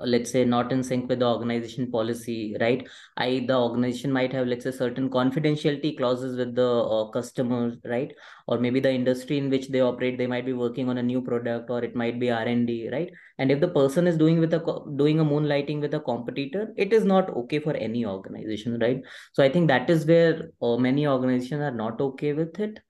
let's 0.00 0.30
say 0.30 0.44
not 0.44 0.72
in 0.72 0.82
sync 0.82 1.08
with 1.08 1.18
the 1.18 1.26
organization 1.26 1.90
policy 1.90 2.56
right? 2.60 2.86
I 3.16 3.44
the 3.46 3.56
organization 3.56 4.12
might 4.12 4.32
have 4.32 4.46
let's 4.46 4.64
say 4.64 4.70
certain 4.70 5.10
confidentiality 5.10 5.96
clauses 5.96 6.36
with 6.36 6.54
the 6.54 6.68
uh, 6.68 7.10
customers 7.10 7.76
right? 7.84 8.12
Or 8.46 8.58
maybe 8.58 8.80
the 8.80 8.92
industry 8.92 9.38
in 9.38 9.50
which 9.50 9.68
they 9.68 9.80
operate 9.80 10.18
they 10.18 10.26
might 10.26 10.46
be 10.46 10.52
working 10.52 10.88
on 10.88 10.98
a 10.98 11.02
new 11.02 11.20
product 11.20 11.68
or 11.70 11.82
it 11.82 11.96
might 11.96 12.20
be 12.20 12.30
r&d 12.30 12.90
right? 12.92 13.10
And 13.38 13.50
if 13.50 13.60
the 13.60 13.68
person 13.68 14.06
is 14.06 14.16
doing 14.16 14.38
with 14.38 14.54
a 14.54 14.82
doing 14.96 15.20
a 15.20 15.24
moonlighting 15.24 15.80
with 15.80 15.94
a 15.94 16.00
competitor 16.00 16.72
it 16.76 16.92
is 16.92 17.04
not 17.04 17.30
okay 17.30 17.58
for 17.58 17.74
any 17.74 18.06
organization 18.06 18.78
right? 18.78 19.02
So 19.32 19.42
i 19.42 19.48
think 19.48 19.68
that 19.68 19.90
is 19.90 20.06
where 20.06 20.50
uh, 20.62 20.76
many 20.76 21.06
organizations 21.06 21.62
are 21.62 21.74
not 21.74 22.00
okay 22.00 22.32
with 22.32 22.60
it. 22.60 22.80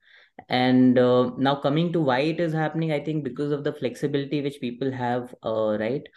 And 0.47 0.97
uh, 0.97 1.31
now 1.37 1.55
coming 1.55 1.91
to 1.93 1.99
why 1.99 2.19
it 2.19 2.39
is 2.39 2.53
happening 2.53 2.93
i 2.93 2.99
think 2.99 3.25
because 3.25 3.51
of 3.51 3.65
the 3.65 3.73
flexibility 3.73 4.41
which 4.41 4.61
people 4.61 4.89
have 4.89 5.35
uh, 5.43 5.77
right 5.77 6.07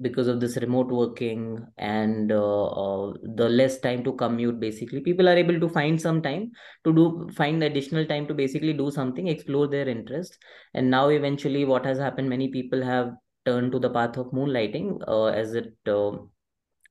because 0.00 0.28
of 0.28 0.40
this 0.40 0.56
remote 0.56 0.88
working 0.88 1.66
and 1.76 2.32
uh, 2.32 2.66
uh, 2.66 3.12
the 3.34 3.48
less 3.48 3.78
time 3.80 4.02
to 4.04 4.12
commute 4.12 4.60
basically. 4.60 5.00
People 5.00 5.28
are 5.28 5.36
able 5.36 5.58
to 5.60 5.68
find 5.68 6.00
some 6.00 6.22
time 6.22 6.52
to 6.84 6.92
do 6.92 7.28
find 7.34 7.62
additional 7.62 8.06
time 8.06 8.26
to 8.28 8.34
basically 8.34 8.72
do 8.72 8.90
something 8.90 9.28
explore 9.28 9.66
their 9.66 9.88
interest 9.88 10.38
and 10.74 10.90
now 10.90 11.08
eventually 11.08 11.64
what 11.64 11.84
has 11.84 11.98
happened 11.98 12.28
many 12.28 12.48
people 12.48 12.82
have 12.82 13.12
turned 13.44 13.72
to 13.72 13.78
the 13.78 13.90
path 13.90 14.16
of 14.16 14.26
moonlighting 14.26 15.00
uh, 15.08 15.26
as 15.26 15.54
it 15.54 15.74
uh, 15.86 16.12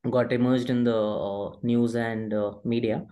got 0.10 0.32
emerged 0.32 0.70
in 0.70 0.84
the 0.84 0.96
uh, 0.96 1.56
news 1.64 1.96
and 1.96 2.34
uh, 2.34 2.52
media 2.64 3.06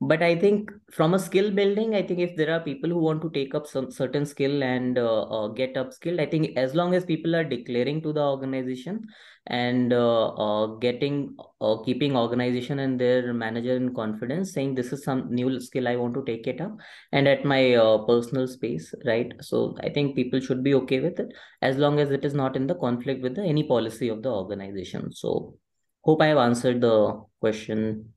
but 0.00 0.22
i 0.22 0.34
think 0.38 0.70
from 0.92 1.14
a 1.14 1.18
skill 1.18 1.50
building 1.50 1.94
i 1.94 2.02
think 2.02 2.20
if 2.20 2.36
there 2.36 2.52
are 2.54 2.60
people 2.60 2.88
who 2.88 2.98
want 2.98 3.20
to 3.20 3.30
take 3.30 3.52
up 3.54 3.66
some 3.66 3.90
certain 3.90 4.24
skill 4.24 4.62
and 4.62 4.96
uh, 4.96 5.22
uh, 5.22 5.48
get 5.48 5.74
upskilled 5.74 6.20
i 6.20 6.26
think 6.26 6.56
as 6.56 6.74
long 6.74 6.94
as 6.94 7.04
people 7.04 7.34
are 7.34 7.42
declaring 7.42 8.00
to 8.00 8.12
the 8.12 8.22
organization 8.22 9.04
and 9.48 9.92
uh, 9.92 10.28
uh, 10.28 10.66
getting 10.76 11.34
uh, 11.60 11.76
keeping 11.82 12.16
organization 12.16 12.78
and 12.78 13.00
their 13.00 13.32
manager 13.32 13.74
in 13.74 13.92
confidence 13.92 14.52
saying 14.52 14.74
this 14.74 14.92
is 14.92 15.02
some 15.02 15.26
new 15.34 15.58
skill 15.58 15.88
i 15.88 15.96
want 15.96 16.14
to 16.14 16.24
take 16.24 16.46
it 16.46 16.60
up 16.60 16.76
and 17.10 17.26
at 17.26 17.44
my 17.44 17.74
uh, 17.74 17.98
personal 18.04 18.46
space 18.46 18.94
right? 19.04 19.32
So 19.40 19.76
i 19.80 19.88
think 19.88 20.14
people 20.14 20.38
should 20.38 20.62
be 20.62 20.74
okay 20.74 21.00
with 21.00 21.18
it 21.18 21.32
as 21.60 21.76
long 21.76 21.98
as 21.98 22.12
it 22.12 22.24
is 22.24 22.34
not 22.34 22.54
in 22.54 22.68
the 22.68 22.76
conflict 22.76 23.20
with 23.20 23.34
the, 23.34 23.42
any 23.42 23.64
policy 23.64 24.08
of 24.08 24.22
the 24.22 24.30
organization. 24.30 25.12
So 25.12 25.56
hope 26.04 26.22
i 26.22 26.26
have 26.26 26.38
answered 26.38 26.80
the 26.80 27.20
question 27.40 28.12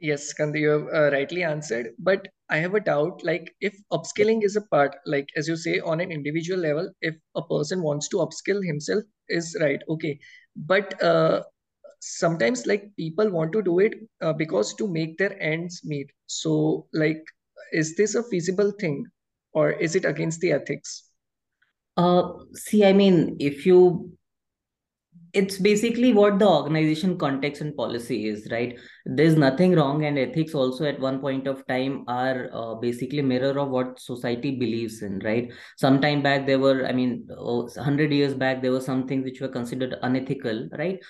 Yes, 0.00 0.28
Skand, 0.28 0.54
you 0.56 0.68
have 0.68 0.86
uh, 0.94 1.10
rightly 1.12 1.42
answered. 1.42 1.90
But 1.98 2.28
I 2.50 2.58
have 2.58 2.74
a 2.74 2.80
doubt, 2.80 3.22
like 3.24 3.54
if 3.60 3.76
upskilling 3.92 4.44
is 4.44 4.56
a 4.56 4.60
part, 4.62 4.96
like 5.06 5.28
as 5.36 5.48
you 5.48 5.56
say, 5.56 5.80
on 5.80 6.00
an 6.00 6.12
individual 6.12 6.60
level, 6.60 6.92
if 7.00 7.16
a 7.34 7.42
person 7.42 7.82
wants 7.82 8.08
to 8.10 8.18
upskill 8.18 8.64
himself, 8.64 9.02
is 9.28 9.56
right, 9.60 9.80
okay. 9.88 10.18
But 10.56 11.00
uh, 11.02 11.42
sometimes 12.00 12.66
like 12.66 12.94
people 12.96 13.28
want 13.30 13.52
to 13.52 13.62
do 13.62 13.80
it 13.80 13.94
uh, 14.22 14.32
because 14.32 14.74
to 14.76 14.86
make 14.86 15.18
their 15.18 15.40
ends 15.42 15.80
meet. 15.84 16.10
So 16.26 16.86
like, 16.92 17.22
is 17.72 17.96
this 17.96 18.14
a 18.14 18.22
feasible 18.22 18.72
thing 18.78 19.04
or 19.52 19.72
is 19.72 19.96
it 19.96 20.04
against 20.04 20.40
the 20.40 20.52
ethics? 20.52 21.04
uh 21.96 22.22
see 22.54 22.84
i 22.84 22.92
mean 22.92 23.36
if 23.40 23.66
you 23.66 24.12
it's 25.32 25.58
basically 25.58 26.12
what 26.12 26.38
the 26.38 26.46
organization 26.48 27.18
context 27.18 27.60
and 27.60 27.76
policy 27.76 28.26
is 28.28 28.48
right 28.50 28.78
there's 29.08 29.36
nothing 29.36 29.74
wrong 29.74 30.04
and 30.04 30.18
ethics 30.18 30.54
also 30.54 30.84
at 30.84 31.00
one 31.00 31.18
point 31.18 31.46
of 31.46 31.66
time 31.66 32.04
are 32.08 32.50
uh, 32.52 32.74
basically 32.74 33.22
mirror 33.22 33.58
of 33.58 33.70
what 33.70 33.98
society 33.98 34.56
believes 34.56 35.00
in 35.00 35.18
right? 35.20 35.50
Some 35.78 36.00
time 36.02 36.22
back 36.22 36.46
there 36.46 36.58
were 36.58 36.86
i 36.86 36.92
mean 36.92 37.26
oh, 37.36 37.62
100 37.62 38.12
years 38.12 38.34
back 38.34 38.60
there 38.60 38.70
were 38.70 38.82
some 38.82 39.06
things 39.08 39.24
which 39.24 39.40
were 39.40 39.48
considered 39.48 39.96
unethical 40.02 40.68
right? 40.78 41.00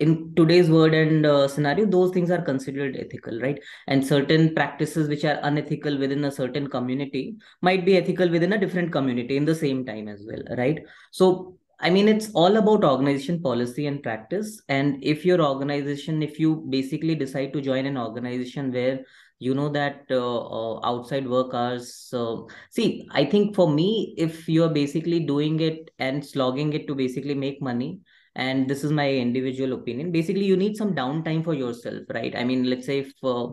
In 0.00 0.34
today's 0.34 0.68
world 0.68 0.94
and 0.94 1.24
uh, 1.24 1.46
scenario 1.46 1.86
those 1.86 2.10
things 2.10 2.32
are 2.32 2.42
considered 2.42 2.96
ethical 2.96 3.38
right? 3.40 3.60
And 3.86 4.04
certain 4.04 4.54
practices 4.54 5.08
which 5.08 5.24
are 5.24 5.38
unethical 5.44 5.96
within 5.96 6.24
a 6.24 6.32
certain 6.32 6.68
community 6.68 7.36
might 7.62 7.86
be 7.86 7.96
ethical 7.96 8.28
within 8.28 8.52
a 8.52 8.58
different 8.58 8.90
community 8.90 9.36
in 9.36 9.44
the 9.44 9.54
same 9.54 9.86
time 9.86 10.08
as 10.08 10.26
well 10.26 10.56
right? 10.56 10.80
So 11.12 11.56
I 11.80 11.90
mean, 11.90 12.08
it's 12.08 12.30
all 12.34 12.56
about 12.56 12.84
organization 12.84 13.40
policy 13.40 13.86
and 13.86 14.02
practice. 14.02 14.60
And 14.68 15.02
if 15.02 15.24
your 15.24 15.40
organization, 15.40 16.22
if 16.22 16.40
you 16.40 16.66
basically 16.68 17.14
decide 17.14 17.52
to 17.52 17.60
join 17.60 17.86
an 17.86 17.96
organization 17.96 18.72
where 18.72 19.00
you 19.38 19.54
know 19.54 19.68
that 19.68 20.02
uh, 20.10 20.38
uh, 20.38 20.80
outside 20.84 21.28
work 21.28 21.54
hours, 21.54 22.10
uh, 22.12 22.38
see, 22.70 23.06
I 23.12 23.24
think 23.24 23.54
for 23.54 23.70
me, 23.70 24.14
if 24.18 24.48
you're 24.48 24.68
basically 24.68 25.20
doing 25.20 25.60
it 25.60 25.92
and 26.00 26.24
slogging 26.26 26.72
it 26.72 26.88
to 26.88 26.96
basically 26.96 27.34
make 27.34 27.62
money, 27.62 28.00
and 28.34 28.68
this 28.68 28.82
is 28.82 28.90
my 28.90 29.12
individual 29.12 29.74
opinion, 29.74 30.10
basically 30.10 30.44
you 30.44 30.56
need 30.56 30.76
some 30.76 30.94
downtime 30.94 31.44
for 31.44 31.54
yourself, 31.54 32.02
right? 32.12 32.34
I 32.36 32.42
mean, 32.42 32.68
let's 32.68 32.86
say 32.86 32.98
if 33.00 33.12
uh, 33.22 33.48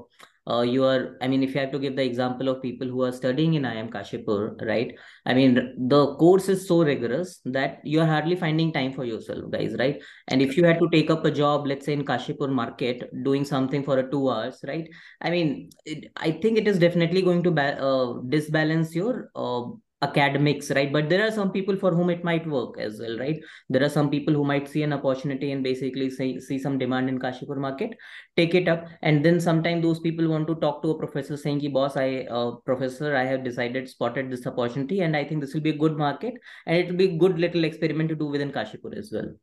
uh, 0.48 0.62
you 0.62 0.84
are 0.84 1.18
i 1.22 1.28
mean 1.28 1.44
if 1.44 1.54
you 1.54 1.60
have 1.60 1.72
to 1.72 1.80
give 1.80 1.96
the 1.96 2.04
example 2.04 2.50
of 2.50 2.62
people 2.62 2.88
who 2.88 3.04
are 3.04 3.12
studying 3.12 3.56
in 3.56 3.64
iim 3.64 3.90
kashipur 3.90 4.62
right? 4.66 4.96
I 5.25 5.34
mean 5.34 5.56
the 5.78 6.16
course 6.16 6.50
is 6.50 6.68
so 6.68 6.84
rigorous 6.84 7.40
that 7.46 7.80
you 7.84 8.02
are 8.02 8.06
hardly 8.06 8.36
finding 8.36 8.72
time 8.72 8.94
for 8.94 9.06
yourself 9.06 9.50
guys 9.52 9.75
right? 9.80 10.02
And 10.28 10.42
if 10.42 10.58
you 10.58 10.66
had 10.66 10.80
to 10.80 10.90
take 10.92 11.10
up 11.10 11.25
a 11.25 11.32
job 11.32 11.66
let's 11.68 11.86
say 11.86 11.94
in 11.94 12.06
kashipur 12.06 12.50
market 12.50 13.10
doing 13.24 13.46
something 13.46 13.84
for 13.84 14.00
a 14.00 14.10
two 14.10 14.30
hours 14.30 14.64
right? 14.68 14.88
I 15.22 15.30
mean 15.30 15.70
it, 15.86 16.12
i 16.18 16.32
think 16.32 16.58
it 16.58 16.68
is 16.68 16.80
definitely 16.80 17.22
going 17.22 17.44
to 17.44 17.52
uh, 17.52 18.22
disbalance 18.30 18.94
your 18.96 19.32
uh, 19.36 19.64
academics 20.08 20.72
right? 20.72 20.92
But 20.92 21.10
there 21.10 21.26
are 21.28 21.32
some 21.32 21.52
people 21.52 21.78
for 21.78 21.92
whom 21.92 22.10
it 22.10 22.24
might 22.24 22.48
work 22.48 22.80
as 22.80 23.00
well 23.00 23.18
right? 23.18 23.40
There 23.70 23.84
are 23.84 23.94
some 23.98 24.10
people 24.10 24.34
who 24.34 24.44
might 24.44 24.68
see 24.68 24.84
an 24.84 24.94
opportunity 24.94 25.52
and 25.52 25.64
basically 25.64 26.10
see, 26.10 26.40
see 26.40 26.60
some 26.60 26.78
demand 26.78 27.10
in 27.10 27.20
kashipur 27.20 27.58
market 27.58 27.98
take 28.38 28.56
it 28.56 28.68
up. 28.68 28.86
And 29.02 29.24
then 29.24 29.40
sometimes 29.40 29.84
those 29.84 30.00
people 30.00 30.28
want 30.28 30.48
to 30.48 30.56
talk 30.56 30.82
to 30.84 30.92
a 30.92 30.98
professor 30.98 31.38
saying 31.38 31.60
ki 31.62 31.70
boss 31.70 31.98
i 31.98 32.26
uh, 32.40 32.52
professor 32.70 33.16
i 33.16 33.24
have 33.32 33.44
decided 33.44 33.90
spotted 33.90 34.32
this 34.32 34.46
opportunity 34.52 35.02
and 35.02 35.16
i 35.22 35.24
think 35.24 35.42
this 35.42 35.54
will 35.54 35.66
be 35.70 35.76
a 35.76 35.82
good 35.86 35.98
market 35.98 36.34
and 36.66 36.78
it 36.78 36.88
will 36.90 37.02
be 37.04 37.10
a 37.10 37.18
good 37.18 37.40
little 37.40 37.64
experiment 37.64 38.10
to 38.10 38.16
do 38.24 38.32
within 38.38 38.52
kashipur 38.52 38.98
as 38.98 39.12
well. 39.12 39.34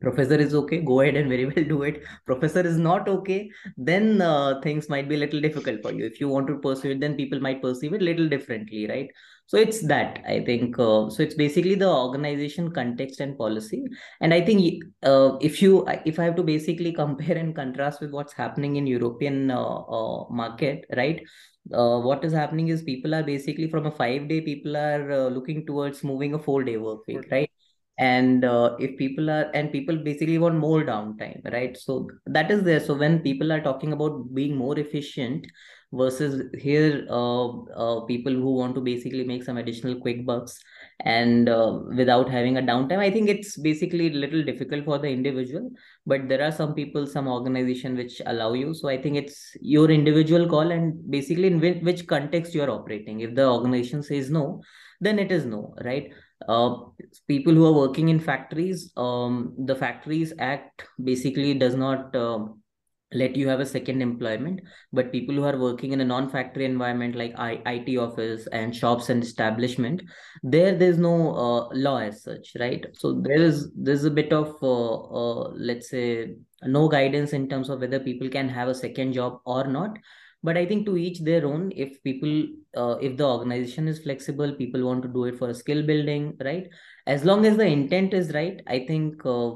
Professor 0.00 0.34
is 0.34 0.54
okay 0.54 0.78
go 0.88 1.00
ahead 1.00 1.16
and 1.16 1.30
very 1.30 1.46
well 1.46 1.64
do 1.68 1.82
it. 1.82 2.02
Professor 2.26 2.60
is 2.60 2.76
not 2.76 3.08
okay 3.08 3.50
then 3.76 4.20
uh, 4.20 4.60
things 4.60 4.90
might 4.90 5.08
be 5.08 5.14
a 5.14 5.18
little 5.18 5.40
difficult 5.40 5.80
for 5.82 5.92
you. 5.92 6.04
If 6.04 6.20
you 6.20 6.28
want 6.28 6.46
to 6.48 6.58
pursue 6.58 6.90
it 6.90 7.00
then 7.00 7.16
people 7.16 7.40
might 7.40 7.62
perceive 7.62 7.94
it 7.94 8.02
a 8.02 8.04
little 8.04 8.28
differently 8.28 8.86
right 8.86 9.08
so 9.46 9.56
it's 9.56 9.80
that 9.86 10.20
i 10.26 10.40
think 10.44 10.78
uh, 10.78 11.08
so 11.08 11.22
it's 11.22 11.34
basically 11.34 11.74
the 11.74 11.88
organization 11.88 12.70
context 12.72 13.20
and 13.20 13.38
policy. 13.38 13.84
And 14.20 14.34
i 14.34 14.40
think 14.40 14.84
uh, 15.02 15.36
if 15.40 15.62
you 15.62 15.86
if 16.04 16.18
i 16.18 16.24
have 16.24 16.36
to 16.36 16.42
basically 16.42 16.92
compare 17.02 17.36
and 17.36 17.54
contrast 17.54 18.00
with 18.00 18.10
what's 18.10 18.32
happening 18.32 18.76
in 18.76 18.86
european 18.86 19.50
uh, 19.50 19.78
uh, 19.98 20.24
market 20.30 20.84
right 20.96 21.22
uh, 21.72 21.98
what 21.98 22.24
is 22.24 22.32
happening 22.32 22.68
is 22.68 22.82
people 22.82 23.14
are 23.14 23.22
basically 23.22 23.70
from 23.70 23.86
a 23.86 23.90
five 23.90 24.28
day 24.28 24.40
people 24.40 24.76
are 24.76 25.30
looking 25.30 25.64
towards 25.66 26.04
moving 26.04 26.34
a 26.34 26.38
four 26.38 26.62
day 26.64 26.76
work 26.76 27.06
week 27.06 27.26
right 27.30 27.50
and 27.98 28.44
uh, 28.44 28.76
if 28.78 28.96
people 28.98 29.30
are 29.30 29.50
and 29.54 29.72
people 29.72 29.96
basically 29.96 30.38
want 30.38 30.56
more 30.56 30.82
downtime 30.82 31.40
right? 31.52 31.76
So 31.76 32.10
that 32.26 32.50
is 32.50 32.62
there. 32.62 32.80
So 32.80 32.94
when 32.94 33.20
people 33.20 33.52
are 33.52 33.60
talking 33.60 33.92
about 33.92 34.34
being 34.34 34.56
more 34.56 34.78
efficient 34.78 35.46
versus 35.92 36.42
here 36.58 37.06
uh, 37.08 37.48
uh, 37.70 38.00
people 38.06 38.32
who 38.32 38.54
want 38.56 38.74
to 38.74 38.80
basically 38.80 39.24
make 39.24 39.44
some 39.44 39.56
additional 39.56 39.94
quick 40.00 40.26
bucks 40.26 40.58
and 41.04 41.48
uh, 41.48 41.78
without 41.96 42.28
having 42.28 42.58
a 42.58 42.62
downtime 42.62 42.98
i 42.98 43.10
think 43.10 43.28
it's 43.28 43.56
basically 43.56 44.08
a 44.08 44.18
little 44.18 44.42
difficult 44.42 44.84
for 44.84 44.98
the 44.98 45.08
individual. 45.08 45.70
But 46.08 46.28
there 46.28 46.42
are 46.42 46.52
some 46.52 46.74
people 46.74 47.06
some 47.06 47.28
organization 47.28 47.96
which 47.96 48.20
allow 48.26 48.52
you. 48.52 48.74
So 48.74 48.88
i 48.88 49.00
think 49.00 49.16
it's 49.16 49.56
your 49.60 49.90
individual 49.90 50.48
call 50.48 50.70
and 50.70 51.10
basically 51.10 51.46
in 51.48 51.60
which, 51.60 51.82
which 51.82 52.06
context 52.06 52.54
you 52.54 52.62
are 52.62 52.70
operating. 52.70 53.20
If 53.20 53.34
the 53.34 53.48
organization 53.48 54.02
says 54.02 54.30
no 54.30 54.62
then 55.00 55.18
it 55.18 55.30
is 55.30 55.44
no 55.44 55.74
right 55.84 56.12
uh, 56.48 56.76
people 57.28 57.54
who 57.54 57.66
are 57.66 57.72
working 57.72 58.08
in 58.08 58.20
factories 58.20 58.92
um, 58.96 59.54
the 59.58 59.74
factories 59.74 60.32
act 60.38 60.84
basically 61.02 61.54
does 61.54 61.74
not 61.74 62.14
uh, 62.14 62.46
let 63.12 63.36
you 63.36 63.48
have 63.48 63.60
a 63.60 63.66
second 63.66 64.02
employment 64.02 64.60
but 64.92 65.12
people 65.12 65.34
who 65.34 65.44
are 65.44 65.58
working 65.58 65.92
in 65.92 66.00
a 66.00 66.04
non-factory 66.04 66.64
environment 66.64 67.14
like 67.14 67.32
I, 67.38 67.62
it 67.64 67.96
office 67.96 68.46
and 68.48 68.74
shops 68.74 69.08
and 69.10 69.22
establishment 69.22 70.02
there 70.42 70.76
there's 70.76 70.98
no 70.98 71.34
uh, 71.34 71.68
law 71.72 71.98
as 71.98 72.24
such 72.24 72.56
right? 72.58 72.84
So 72.94 73.20
there 73.20 73.40
is 73.40 73.70
there's 73.76 74.04
a 74.04 74.10
bit 74.10 74.32
of 74.32 74.56
uh, 74.60 74.94
uh, 74.94 75.50
let's 75.54 75.90
say 75.90 76.34
no 76.64 76.88
guidance 76.88 77.32
in 77.32 77.48
terms 77.48 77.70
of 77.70 77.80
whether 77.80 78.00
people 78.00 78.28
can 78.28 78.48
have 78.48 78.68
a 78.68 78.74
second 78.74 79.12
job 79.12 79.40
or 79.44 79.66
not 79.68 79.98
but 80.46 80.56
i 80.60 80.64
think 80.70 80.86
to 80.86 80.96
each 81.04 81.18
their 81.28 81.44
own 81.50 81.62
if 81.84 82.02
people 82.08 82.34
uh, 82.82 82.96
if 83.08 83.16
the 83.20 83.26
organization 83.34 83.88
is 83.92 84.02
flexible 84.06 84.52
people 84.60 84.84
want 84.88 85.02
to 85.06 85.12
do 85.16 85.24
it 85.30 85.38
for 85.38 85.52
skill 85.62 85.82
building 85.90 86.36
right? 86.48 86.68
As 87.06 87.24
long 87.24 87.46
as 87.46 87.56
the 87.56 87.66
intent 87.66 88.14
is 88.20 88.32
right 88.36 88.60
i 88.66 88.78
think 88.90 89.24
uh, 89.24 89.50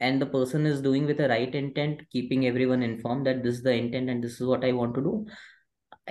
and 0.00 0.22
the 0.22 0.26
person 0.26 0.66
is 0.66 0.80
doing 0.80 1.06
with 1.06 1.18
the 1.22 1.28
right 1.28 1.54
intent 1.54 2.02
keeping 2.10 2.46
everyone 2.46 2.82
informed 2.82 3.26
that 3.26 3.42
this 3.42 3.56
is 3.56 3.62
the 3.62 3.72
intent 3.72 4.10
and 4.10 4.22
this 4.22 4.40
is 4.40 4.46
what 4.46 4.64
i 4.64 4.72
want 4.72 4.94
to 4.94 5.00
do 5.00 5.26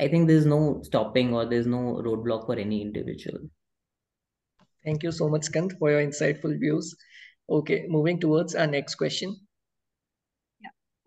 i 0.06 0.08
think 0.08 0.28
there's 0.28 0.46
no 0.46 0.82
stopping 0.84 1.34
or 1.34 1.46
there's 1.46 1.68
no 1.68 1.84
roadblock 2.08 2.46
for 2.46 2.56
any 2.56 2.82
individual. 2.82 3.40
Thank 4.84 5.04
you 5.04 5.12
so 5.12 5.30
much 5.30 5.44
Skand 5.44 5.74
for 5.80 5.92
your 5.92 6.02
insightful 6.02 6.58
views. 6.60 6.96
Okay 7.50 7.86
moving 7.88 8.20
towards 8.20 8.56
our 8.56 8.68
next 8.68 8.96
question 8.96 9.36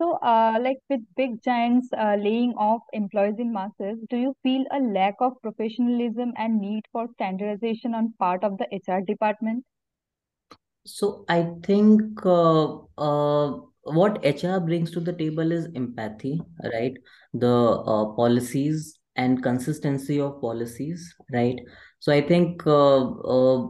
so, 0.00 0.12
uh, 0.22 0.58
like 0.58 0.78
with 0.88 1.00
big 1.14 1.42
giants 1.42 1.88
uh, 1.92 2.16
laying 2.18 2.54
off 2.54 2.80
employees 2.94 3.34
in 3.38 3.52
masses, 3.52 3.98
do 4.08 4.16
you 4.16 4.34
feel 4.42 4.64
a 4.70 4.80
lack 4.80 5.16
of 5.20 5.32
professionalism 5.42 6.32
and 6.38 6.58
need 6.58 6.84
for 6.90 7.06
standardization 7.14 7.94
on 7.94 8.14
part 8.18 8.42
of 8.42 8.56
the 8.56 8.66
HR 8.72 9.02
department? 9.02 9.62
So 10.86 11.26
I 11.28 11.48
think 11.62 12.24
uh, 12.24 12.78
uh, 12.96 13.58
what 13.82 14.24
HR 14.24 14.58
brings 14.60 14.90
to 14.92 15.00
the 15.00 15.12
table 15.12 15.52
is 15.52 15.68
empathy, 15.76 16.40
right? 16.72 16.94
The 17.34 17.52
uh, 17.52 18.06
policies 18.14 18.98
and 19.16 19.42
consistency 19.42 20.18
of 20.18 20.40
policies, 20.40 21.14
right? 21.30 21.58
So 21.98 22.10
I 22.10 22.22
think 22.22 22.66
uh, 22.66 23.66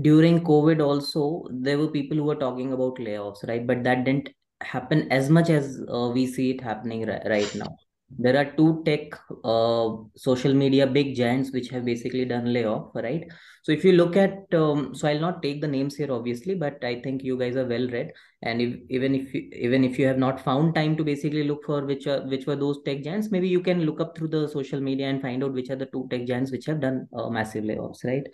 during 0.00 0.42
COVID 0.42 0.84
also 0.84 1.46
there 1.52 1.78
were 1.78 1.88
people 1.88 2.16
who 2.16 2.24
were 2.24 2.34
talking 2.34 2.72
about 2.72 2.96
layoffs, 2.96 3.46
right? 3.46 3.64
But 3.64 3.84
that 3.84 4.04
didn't 4.04 4.28
happen 4.64 5.10
as 5.10 5.28
much 5.30 5.50
as 5.50 5.80
uh, 5.92 6.10
we 6.12 6.26
see 6.26 6.50
it 6.50 6.60
happening 6.60 7.06
right, 7.06 7.54
now. 7.54 7.76
There 8.18 8.36
are 8.36 8.52
two 8.56 8.82
tech 8.84 9.14
uh, 9.42 9.96
social 10.16 10.52
media 10.52 10.86
big 10.86 11.16
giants 11.16 11.50
which 11.50 11.70
have 11.70 11.86
basically 11.86 12.26
done 12.26 12.52
layoff, 12.52 12.94
right? 12.94 13.24
So 13.62 13.72
if 13.72 13.84
you 13.86 13.92
look 13.92 14.16
at, 14.16 14.52
um, 14.52 14.94
so 14.94 15.08
I'll 15.08 15.18
not 15.18 15.42
take 15.42 15.62
the 15.62 15.68
names 15.68 15.96
here 15.96 16.12
obviously, 16.12 16.54
but 16.54 16.84
I 16.84 17.00
think 17.00 17.22
you 17.22 17.38
guys 17.38 17.56
are 17.56 17.64
well 17.64 17.88
read, 17.88 18.12
and 18.42 18.60
if, 18.60 18.76
even 18.90 19.14
if 19.14 19.32
you, 19.32 19.48
even 19.52 19.82
if 19.82 19.98
you 19.98 20.06
have 20.06 20.18
not 20.18 20.40
found 20.40 20.74
time 20.74 20.94
to 20.98 21.04
basically 21.04 21.44
look 21.44 21.64
for 21.64 21.86
which 21.86 22.06
are 22.06 22.20
which 22.28 22.44
were 22.46 22.56
those 22.56 22.82
tech 22.84 23.02
giants, 23.02 23.30
maybe 23.30 23.48
you 23.48 23.60
can 23.60 23.84
look 23.86 24.00
up 24.00 24.18
through 24.18 24.28
the 24.28 24.46
social 24.48 24.80
media 24.80 25.08
and 25.08 25.22
find 25.22 25.42
out 25.42 25.54
which 25.54 25.70
are 25.70 25.76
the 25.76 25.86
two 25.86 26.06
tech 26.10 26.26
giants 26.26 26.52
which 26.52 26.66
have 26.66 26.80
done 26.80 27.08
uh, 27.16 27.30
massive 27.30 27.64
layoffs, 27.64 28.04
right? 28.04 28.26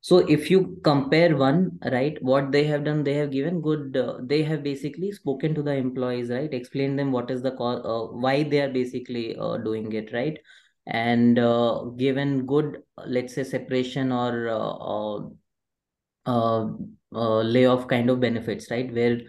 So 0.00 0.18
if 0.18 0.50
you 0.50 0.78
compare 0.84 1.36
one 1.36 1.78
right 1.92 2.22
what 2.22 2.52
they 2.52 2.64
have 2.64 2.84
done 2.84 3.02
they 3.02 3.14
have 3.14 3.30
given 3.30 3.60
good 3.60 3.96
uh, 3.96 4.18
they 4.22 4.42
have 4.42 4.62
basically 4.62 5.10
spoken 5.10 5.54
to 5.54 5.62
the 5.62 5.74
employees 5.74 6.30
right 6.30 6.54
explain 6.54 6.96
them 6.96 7.10
what 7.10 7.30
is 7.30 7.42
the 7.42 7.50
cause 7.52 7.80
uh, 7.84 8.12
why 8.12 8.42
they 8.42 8.60
are 8.60 8.70
basically 8.70 9.36
uh, 9.36 9.56
doing 9.58 9.92
it 9.92 10.12
right 10.12 10.38
and 10.86 11.38
uh, 11.38 11.84
given 11.96 12.46
good 12.46 12.82
let's 13.06 13.34
say 13.34 13.44
separation 13.44 14.12
or 14.12 14.48
uh, 14.48 15.20
uh, 16.26 17.40
layoff 17.40 17.88
kind 17.88 18.08
of 18.10 18.20
benefits 18.20 18.70
right 18.70 18.92
where 18.92 19.20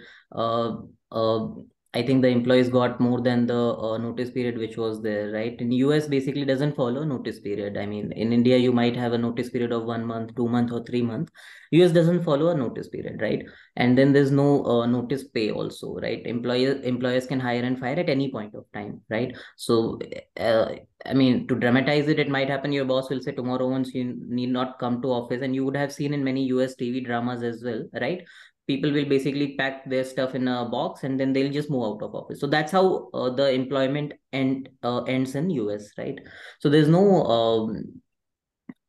I 1.95 2.03
think 2.03 2.21
the 2.21 2.27
employees 2.27 2.69
got 2.69 2.99
more 2.99 3.19
than 3.19 3.47
the 3.47 3.75
uh, 3.75 3.97
notice 3.97 4.29
period 4.29 4.59
which 4.59 4.77
was 4.77 5.01
there, 5.01 5.31
right? 5.31 5.59
In 5.59 5.71
US, 5.71 6.07
basically 6.07 6.45
doesn't 6.45 6.75
follow 6.75 7.03
notice 7.03 7.39
period. 7.39 7.77
I 7.77 7.87
mean, 7.87 8.11
in 8.11 8.31
India, 8.31 8.57
you 8.57 8.71
might 8.71 8.95
have 8.95 9.13
a 9.13 9.17
notice 9.17 9.49
period 9.49 9.71
of 9.71 9.85
one 9.85 10.05
month, 10.05 10.35
two 10.35 10.47
month, 10.47 10.71
or 10.71 10.83
three 10.83 11.01
month. 11.01 11.31
US 11.71 11.91
doesn't 11.91 12.23
follow 12.23 12.49
a 12.49 12.55
notice 12.55 12.89
period, 12.89 13.19
right? 13.21 13.43
And 13.75 13.97
then 13.97 14.13
there's 14.13 14.29
no 14.29 14.63
uh, 14.65 14.85
notice 14.85 15.23
pay 15.23 15.49
also, 15.49 15.95
right? 15.95 16.21
Employers 16.27 16.83
employers 16.83 17.25
can 17.25 17.39
hire 17.39 17.63
and 17.63 17.79
fire 17.79 17.95
at 17.95 18.09
any 18.09 18.31
point 18.31 18.53
of 18.53 18.65
time, 18.71 19.01
right? 19.09 19.35
So, 19.57 19.99
uh, 20.37 20.75
I 21.07 21.13
mean, 21.15 21.47
to 21.47 21.55
dramatize 21.55 22.07
it, 22.07 22.19
it 22.19 22.29
might 22.29 22.49
happen. 22.49 22.71
Your 22.71 22.85
boss 22.85 23.09
will 23.09 23.21
say 23.21 23.31
tomorrow 23.31 23.67
once 23.67 23.95
you 23.95 24.15
need 24.27 24.51
not 24.51 24.77
come 24.77 25.01
to 25.01 25.07
office, 25.07 25.41
and 25.41 25.55
you 25.55 25.65
would 25.65 25.77
have 25.77 25.91
seen 25.91 26.13
in 26.13 26.23
many 26.23 26.43
US 26.45 26.75
TV 26.75 27.03
dramas 27.03 27.41
as 27.41 27.63
well, 27.63 27.83
right? 27.99 28.21
People 28.69 28.91
will 28.91 29.05
basically 29.05 29.55
pack 29.57 29.89
their 29.89 30.05
stuff 30.05 30.35
in 30.35 30.47
a 30.47 30.63
box 30.69 31.03
and 31.03 31.19
then 31.19 31.33
they'll 31.33 31.51
just 31.51 31.71
move 31.71 31.85
out 31.85 32.03
of 32.03 32.13
office. 32.13 32.39
So 32.39 32.45
that's 32.45 32.71
how 32.71 33.09
uh, 33.15 33.31
the 33.31 33.51
employment 33.51 34.13
end 34.31 34.69
uh, 34.83 35.01
ends 35.15 35.33
in 35.33 35.49
us 35.49 35.89
right? 35.97 36.19
So 36.59 36.69
there's 36.69 36.87
no 36.87 37.23
um, 37.23 38.01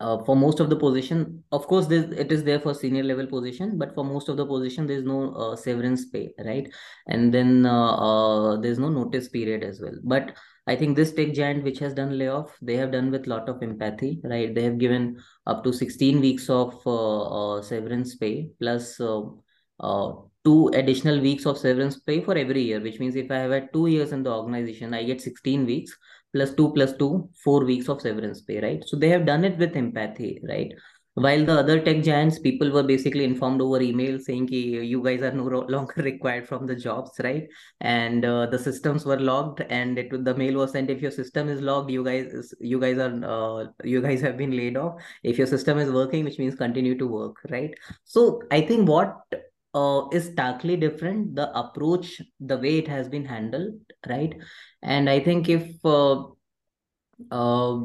uh, 0.00 0.22
for 0.25 0.37
most 0.37 0.60
of 0.60 0.68
the 0.68 0.76
position 0.76 1.42
of 1.52 1.66
course 1.66 1.90
it 1.90 2.30
is 2.30 2.44
there 2.44 2.60
for 2.60 2.75
senior 2.75 3.02
level 3.02 3.26
position 3.26 3.78
but 3.78 3.94
for 3.94 4.04
most 4.04 4.28
of 4.28 4.37
the 4.37 4.46
position 4.46 4.87
there's 4.87 5.04
no 5.04 5.32
uh, 5.32 5.56
severance 5.56 6.04
pay 6.10 6.30
right? 6.44 6.70
And 7.06 7.32
then 7.32 7.64
uh, 7.64 7.94
uh, 7.94 8.56
there's 8.60 8.78
no 8.78 8.90
notice 8.90 9.30
period 9.30 9.64
as 9.64 9.80
well. 9.80 9.99
But 10.04 10.37
i 10.66 10.76
think 10.76 10.94
this 10.94 11.12
tech 11.18 11.30
giant 11.37 11.64
which 11.64 11.78
has 11.82 11.94
done 11.94 12.10
layoff 12.18 12.56
they 12.68 12.76
have 12.76 12.90
done 12.92 13.10
with 13.10 13.26
lot 13.26 13.49
of 13.49 13.62
empathy 13.62 14.20
right? 14.25 14.54
They 14.54 14.62
have 14.64 14.76
given 14.78 15.18
up 15.46 15.64
to 15.64 15.72
16 15.72 16.20
weeks 16.20 16.50
of 16.50 16.75
severance 17.64 18.14
pay 18.16 18.50
plus 18.60 19.00
uh, 19.80 20.12
two 20.44 20.68
additional 20.68 21.20
weeks 21.20 21.46
of 21.46 21.58
severance 21.58 21.99
pay 21.99 22.20
for 22.20 22.37
every 22.37 22.62
year, 22.62 22.80
which 22.80 22.99
means 22.99 23.16
if 23.16 23.30
I 23.30 23.38
have 23.38 23.50
had 23.50 23.72
two 23.72 23.87
years 23.87 24.12
in 24.12 24.22
the 24.22 24.32
organization, 24.32 24.94
I 24.94 25.02
get 25.04 25.20
16 25.20 25.66
weeks 25.66 25.96
plus 26.32 26.54
two 26.54 26.72
plus 26.72 26.92
two, 26.96 27.28
four 27.42 27.64
weeks 27.64 27.88
of 27.88 28.00
severance 28.00 28.40
pay, 28.42 28.60
right? 28.60 28.82
So 28.87 28.96
they 28.96 29.08
have 29.08 29.26
done 29.26 29.44
it 29.44 29.58
with 29.58 29.76
empathy, 29.76 30.40
right? 30.49 30.72
While 31.14 31.44
the 31.44 31.58
other 31.58 31.80
tech 31.80 32.02
giants, 32.02 32.38
people 32.38 32.70
were 32.70 32.84
basically 32.84 33.25
informed 33.25 33.60
over 33.60 33.82
email 33.82 34.18
saying 34.20 34.46
ki 34.46 34.87
you 34.87 35.02
guys 35.02 35.22
are 35.22 35.32
no 35.32 35.42
longer 35.68 36.02
required 36.02 36.46
from 36.46 36.66
the 36.66 36.76
jobs, 36.76 37.10
right? 37.22 37.49
And 37.80 38.25
uh, 38.25 38.46
the 38.46 38.58
systems 38.58 39.04
were 39.04 39.18
logged, 39.18 39.60
and 39.68 39.99
it 39.99 40.25
the 40.25 40.34
mail 40.34 40.54
was 40.54 40.70
sent. 40.70 40.88
If 40.88 41.02
your 41.02 41.10
system 41.10 41.49
is 41.49 41.60
logged, 41.60 41.90
you 41.90 42.04
guys 42.04 42.54
you 42.60 42.78
guys 42.78 42.99
are 42.99 43.12
uh, 43.25 43.66
you 43.82 44.00
guys 44.00 44.21
have 44.21 44.36
been 44.38 44.56
laid 44.56 44.76
off. 44.76 45.02
If 45.25 45.36
your 45.36 45.49
system 45.49 45.78
is 45.78 45.90
working, 45.90 46.25
which 46.25 46.38
means 46.38 46.54
continue 46.54 46.97
to 46.97 47.06
work, 47.08 47.36
right? 47.50 47.75
So 48.04 48.43
I 48.52 48.60
think 48.60 48.88
what 48.88 49.16
uh, 49.75 50.02
is 50.13 50.26
starkly 50.33 50.76
different 50.76 51.35
the 51.35 51.50
approach 51.59 52.21
the 52.41 52.59
way 52.59 52.78
it 52.78 52.89
has 52.89 53.09
been 53.09 53.25
handled 53.25 53.75
right? 54.09 54.35
And 54.83 55.11
i 55.11 55.21
think 55.21 55.49
if 55.49 55.85
uh, 55.85 56.25
uh, 57.30 57.80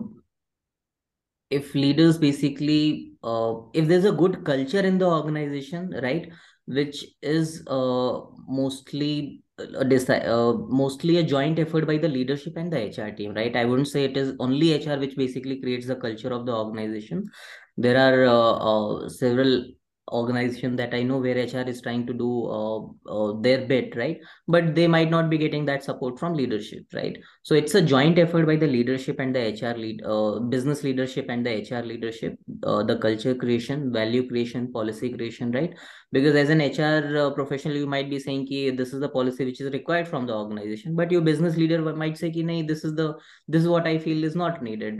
if 1.49 1.75
leaders 1.75 2.17
basically 2.17 3.13
uh, 3.23 3.53
if 3.73 3.87
there's 3.87 4.05
a 4.05 4.11
good 4.11 4.43
culture 4.45 4.79
in 4.79 4.97
the 4.97 5.05
organization 5.05 5.93
right 6.01 6.31
which 6.65 7.05
is 7.21 7.63
uh, 7.67 8.19
mostly 8.47 9.43
a 9.57 10.33
uh, 10.33 10.53
mostly 10.67 11.17
a 11.17 11.23
joint 11.23 11.59
effort 11.59 11.85
by 11.87 11.97
the 11.97 12.07
leadership 12.07 12.57
and 12.57 12.73
the 12.73 12.79
hr 12.87 13.11
team 13.15 13.33
right? 13.33 13.55
I 13.55 13.65
wouldn't 13.65 13.87
say 13.87 14.03
it 14.03 14.17
is 14.17 14.33
only 14.39 14.73
hr 14.73 14.99
which 14.99 15.15
basically 15.15 15.61
creates 15.61 15.87
the 15.87 15.95
culture 15.95 16.33
of 16.33 16.45
the 16.45 16.53
organization. 16.53 17.29
There 17.77 17.97
are 17.97 18.25
uh, 18.25 19.05
uh, 19.05 19.09
several 19.09 19.65
organization 20.11 20.75
that 20.75 20.93
I 20.93 21.01
know 21.01 21.17
where 21.17 21.37
HR 21.37 21.67
is 21.67 21.81
trying 21.81 22.05
to 22.05 22.13
do 22.13 22.45
uh, 22.45 22.79
uh, 23.09 23.41
their 23.41 23.65
bit, 23.65 23.95
right? 23.95 24.19
But 24.47 24.75
they 24.75 24.87
might 24.87 25.09
not 25.09 25.29
be 25.29 25.37
getting 25.37 25.65
that 25.65 25.83
support 25.83 26.19
from 26.19 26.33
leadership, 26.33 26.85
right? 26.93 27.17
So 27.43 27.55
it's 27.55 27.73
a 27.73 27.81
joint 27.81 28.19
effort 28.19 28.45
by 28.45 28.55
the 28.55 28.67
leadership 28.67 29.19
and 29.19 29.35
the 29.35 29.39
HR 29.39 29.75
lead, 29.77 30.03
uh, 30.05 30.39
business 30.39 30.83
leadership 30.83 31.25
and 31.29 31.45
the 31.45 31.51
HR 31.61 31.83
leadership, 31.83 32.37
uh, 32.63 32.83
the 32.83 32.97
culture 32.97 33.33
creation, 33.33 33.91
value 33.91 34.27
creation, 34.27 34.71
policy 34.71 35.11
creation, 35.11 35.51
right? 35.51 35.73
Because 36.11 36.35
as 36.35 36.49
an 36.49 36.61
HR 36.61 37.17
uh, 37.17 37.31
professional, 37.31 37.75
you 37.75 37.87
might 37.87 38.09
be 38.09 38.19
saying, 38.19 38.45
"Ki 38.47 38.69
this 38.69 38.93
is 38.93 38.99
the 38.99 39.09
policy 39.09 39.45
which 39.45 39.59
is 39.59 39.73
required 39.73 40.07
from 40.07 40.27
the 40.27 40.35
organization," 40.35 40.95
but 40.95 41.11
your 41.11 41.21
business 41.21 41.57
leader 41.57 41.81
might 41.81 42.17
say, 42.17 42.31
"Ki 42.31 42.43
nahi, 42.43 42.67
this 42.67 42.83
is 42.83 42.93
the 42.95 43.15
this 43.47 43.63
is 43.63 43.67
what 43.67 43.87
I 43.87 43.97
feel 43.97 44.23
is 44.23 44.35
not 44.35 44.61
needed." 44.61 44.99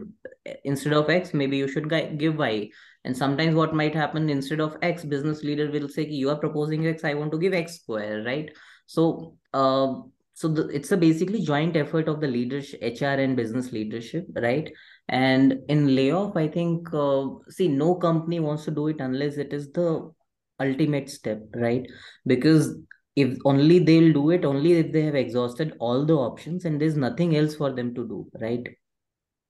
Instead 0.63 0.93
of 0.93 1.09
X, 1.09 1.33
maybe 1.33 1.57
you 1.57 1.67
should 1.67 1.89
give 2.17 2.37
Y 2.37 2.69
and 3.05 3.15
sometimes 3.15 3.53
what 3.55 3.75
might 3.75 3.93
happen 3.93 4.29
instead 4.29 4.59
of 4.59 4.77
X, 4.81 5.05
business 5.05 5.43
leader 5.43 5.69
will 5.69 5.87
say, 5.87 6.07
you 6.07 6.29
are 6.31 6.35
proposing 6.35 6.87
X, 6.87 7.03
I 7.03 7.13
want 7.13 7.31
to 7.33 7.37
give 7.37 7.53
X 7.53 7.75
square, 7.75 8.23
right? 8.23 8.49
So, 8.87 9.37
uh, 9.53 9.93
so 10.33 10.47
the, 10.47 10.67
it's 10.69 10.91
a 10.91 10.97
basically 10.97 11.43
joint 11.43 11.77
effort 11.77 12.07
of 12.07 12.19
the 12.19 12.27
leadership, 12.27 12.81
HR 12.81 13.21
and 13.21 13.35
business 13.35 13.71
leadership, 13.71 14.25
right? 14.35 14.71
And 15.07 15.59
in 15.69 15.95
layoff, 15.95 16.35
I 16.35 16.47
think, 16.47 16.91
uh, 16.93 17.27
see, 17.47 17.67
no 17.67 17.93
company 17.93 18.39
wants 18.39 18.65
to 18.65 18.71
do 18.71 18.87
it 18.87 18.99
unless 18.99 19.37
it 19.37 19.53
is 19.53 19.71
the 19.71 20.11
ultimate 20.59 21.09
step, 21.11 21.43
right? 21.53 21.85
Because 22.25 22.75
if 23.15 23.37
only 23.45 23.79
they'll 23.79 24.13
do 24.13 24.31
it 24.31 24.43
only 24.43 24.73
if 24.73 24.91
they 24.91 25.03
have 25.03 25.15
exhausted 25.15 25.75
all 25.79 26.05
the 26.05 26.15
options 26.15 26.65
and 26.65 26.81
there's 26.81 26.97
nothing 26.97 27.37
else 27.37 27.55
for 27.55 27.71
them 27.71 27.93
to 27.93 28.07
do, 28.07 28.27
right? 28.41 28.67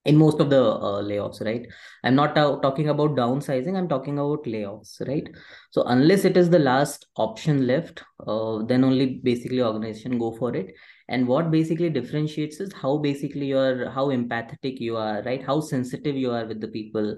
In 0.06 0.16
most 0.16 0.40
of 0.40 0.50
the 0.50 0.62
uh, 0.62 1.02
layoffs 1.02 1.44
right? 1.44 1.66
I'm 2.04 2.14
not 2.14 2.34
talking 2.34 2.88
about 2.88 3.16
downsizing 3.16 3.76
i'm 3.76 3.88
talking 3.88 4.18
about 4.18 4.44
layoffs 4.44 5.06
right? 5.06 5.28
So 5.70 5.82
unless 5.86 6.24
it 6.24 6.36
is 6.36 6.50
the 6.50 6.58
last 6.58 7.06
option 7.16 7.66
left 7.66 8.02
uh, 8.26 8.62
then 8.64 8.84
only 8.84 9.20
basically 9.22 9.62
organization 9.62 10.18
go 10.18 10.32
for 10.32 10.54
it. 10.54 10.74
And 11.08 11.28
what 11.28 11.50
basically 11.50 11.90
differentiates 11.90 12.58
is 12.60 12.72
how 12.72 12.98
basically 12.98 13.46
you 13.46 13.58
are 13.58 13.90
how 13.90 14.06
empathetic 14.08 14.80
you 14.80 14.96
are 14.96 15.22
right? 15.22 15.44
How 15.44 15.60
sensitive 15.60 16.16
you 16.16 16.32
are 16.32 16.46
with 16.46 16.60
the 16.60 16.68
people 16.68 17.16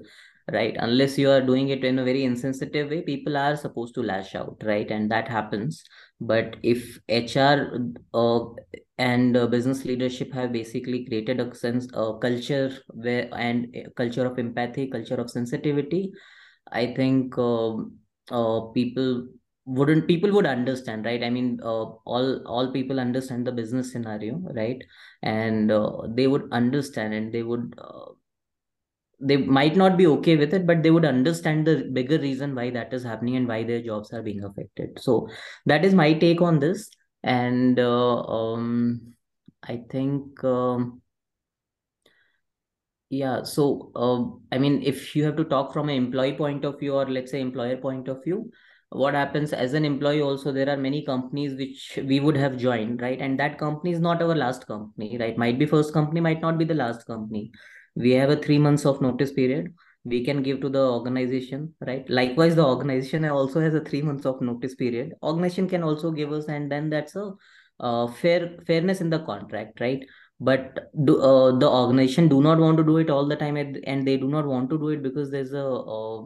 right? 0.53 0.77
Unless 0.79 1.19
you 1.19 1.31
are 1.31 1.41
doing 1.41 1.69
it 1.69 1.85
in 1.85 1.99
a 1.99 2.05
very 2.05 2.25
insensitive 2.25 2.91
way 2.91 3.03
people 3.03 3.37
are 3.37 3.57
supposed 3.57 3.95
to 3.95 4.03
lash 4.03 4.35
out 4.35 4.57
right? 4.65 4.91
And 4.91 5.11
that 5.11 5.29
happens. 5.29 5.85
But 6.21 6.57
if 6.63 6.99
hr 7.09 7.93
uh, 8.15 8.41
and 8.99 9.37
uh, 9.37 9.47
business 9.47 9.85
leadership 9.85 10.33
have 10.33 10.53
basically 10.53 11.05
created 11.07 11.41
a 11.41 11.55
sense 11.55 11.87
a 11.95 12.19
culture 12.19 12.73
where 12.89 13.29
and 13.35 13.77
culture 13.97 14.27
of 14.27 14.39
empathy 14.39 14.89
culture 14.89 15.15
of 15.15 15.31
sensitivity 15.31 16.11
i 16.73 16.87
think 16.95 17.39
uh, 17.39 17.75
uh, 18.31 18.61
people 18.79 19.27
wouldn't 19.65 20.07
people 20.09 20.33
would 20.33 20.47
understand 20.47 21.05
right? 21.05 21.23
I 21.23 21.29
mean 21.29 21.61
uh, 21.63 21.85
all 22.13 22.43
all 22.47 22.73
people 22.73 22.99
understand 22.99 23.47
the 23.47 23.53
business 23.53 23.93
scenario 23.93 24.41
right? 24.55 24.83
And 25.23 25.71
uh, 25.71 26.03
they 26.09 26.27
would 26.27 26.49
understand 26.53 27.13
and 27.13 27.33
they 27.33 27.43
would 27.43 27.75
uh, 27.77 28.07
they 29.21 29.37
might 29.37 29.77
not 29.77 29.97
be 29.97 30.07
okay 30.07 30.37
with 30.37 30.55
it 30.55 30.67
but 30.67 30.83
they 30.83 30.91
would 30.91 31.05
understand 31.05 31.67
the 31.67 31.89
bigger 31.93 32.19
reason 32.19 32.55
why 32.55 32.71
that 32.71 32.93
is 32.93 33.03
happening 33.03 33.37
and 33.37 33.49
why 33.49 33.65
their 33.65 33.83
jobs 33.83 34.13
are 34.13 34.23
being 34.23 34.45
affected. 34.45 34.99
So 34.99 35.29
that 35.67 35.85
is 35.85 35.95
my 35.95 36.13
take 36.13 36.41
on 36.41 36.61
this. 36.61 36.89
And 37.25 37.81
uh, 37.81 38.23
um, 38.23 39.15
i 39.65 39.83
think 39.91 40.43
um, 40.45 41.03
yeah 43.11 43.43
so 43.43 43.91
uh, 43.97 44.55
i 44.55 44.59
mean 44.59 44.83
if 44.83 45.17
you 45.17 45.25
have 45.25 45.37
to 45.37 45.45
talk 45.45 45.73
from 45.73 45.89
an 45.89 45.97
employee 45.97 46.35
point 46.35 46.65
of 46.65 46.79
view 46.79 46.95
or 46.95 47.09
let's 47.09 47.31
say 47.31 47.41
employer 47.41 47.77
point 47.77 48.09
of 48.09 48.23
view 48.23 48.51
what 48.91 49.15
happens 49.15 49.53
as 49.53 49.75
an 49.75 49.85
employee 49.85 50.23
also 50.23 50.51
there 50.53 50.69
are 50.69 50.77
many 50.77 51.05
companies 51.05 51.55
which 51.59 51.99
we 52.07 52.21
would 52.21 52.37
have 52.37 52.57
joined 52.57 53.03
right? 53.03 53.21
And 53.21 53.39
that 53.39 53.59
company 53.59 53.93
is 53.93 54.01
not 54.01 54.23
our 54.23 54.35
last 54.35 54.67
company 54.67 55.19
right? 55.19 55.37
Might 55.37 55.59
be 55.59 55.67
first 55.67 55.93
company 55.93 56.21
might 56.21 56.41
not 56.41 56.57
be 56.57 56.65
the 56.65 56.73
last 56.73 57.07
company 57.07 57.53
we 57.99 58.13
have 58.13 58.31
a 58.31 58.37
three 58.37 58.59
months 58.59 58.87
of 58.87 59.01
notice 59.01 59.33
period. 59.33 59.75
We 60.05 60.25
can 60.25 60.43
give 60.43 60.61
to 60.61 60.69
the 60.69 60.81
organization 60.81 61.75
right? 61.81 62.09
Likewise 62.09 62.55
the 62.55 62.65
organization 62.65 63.25
also 63.25 63.61
has 63.61 63.75
a 63.75 63.81
three 63.81 64.03
months 64.03 64.25
of 64.25 64.41
notice 64.41 64.75
period. 64.75 65.15
Organization 65.23 65.69
can 65.69 65.83
also 65.83 66.11
give 66.11 66.33
us 66.33 66.47
and 66.47 66.71
then 66.71 66.89
that's 66.91 67.17
a 67.17 67.33
uh, 67.81 68.07
fair 68.07 68.57
fairness 68.67 69.01
in 69.01 69.11
the 69.11 69.19
contract 69.21 69.81
right? 69.81 70.07
But 70.41 70.93
do, 71.05 71.21
uh, 71.21 71.59
the 71.59 71.69
organization 71.69 72.29
do 72.29 72.41
not 72.41 72.59
want 72.59 72.77
to 72.79 72.85
do 72.85 72.99
it 72.99 73.11
all 73.11 73.27
the 73.27 73.37
time 73.37 73.57
and 73.57 74.07
they 74.07 74.17
do 74.17 74.29
not 74.29 74.47
want 74.47 74.71
to 74.71 74.79
do 74.79 74.91
it 74.91 75.03
because 75.03 75.33
there's 75.33 75.53
a 75.53 76.23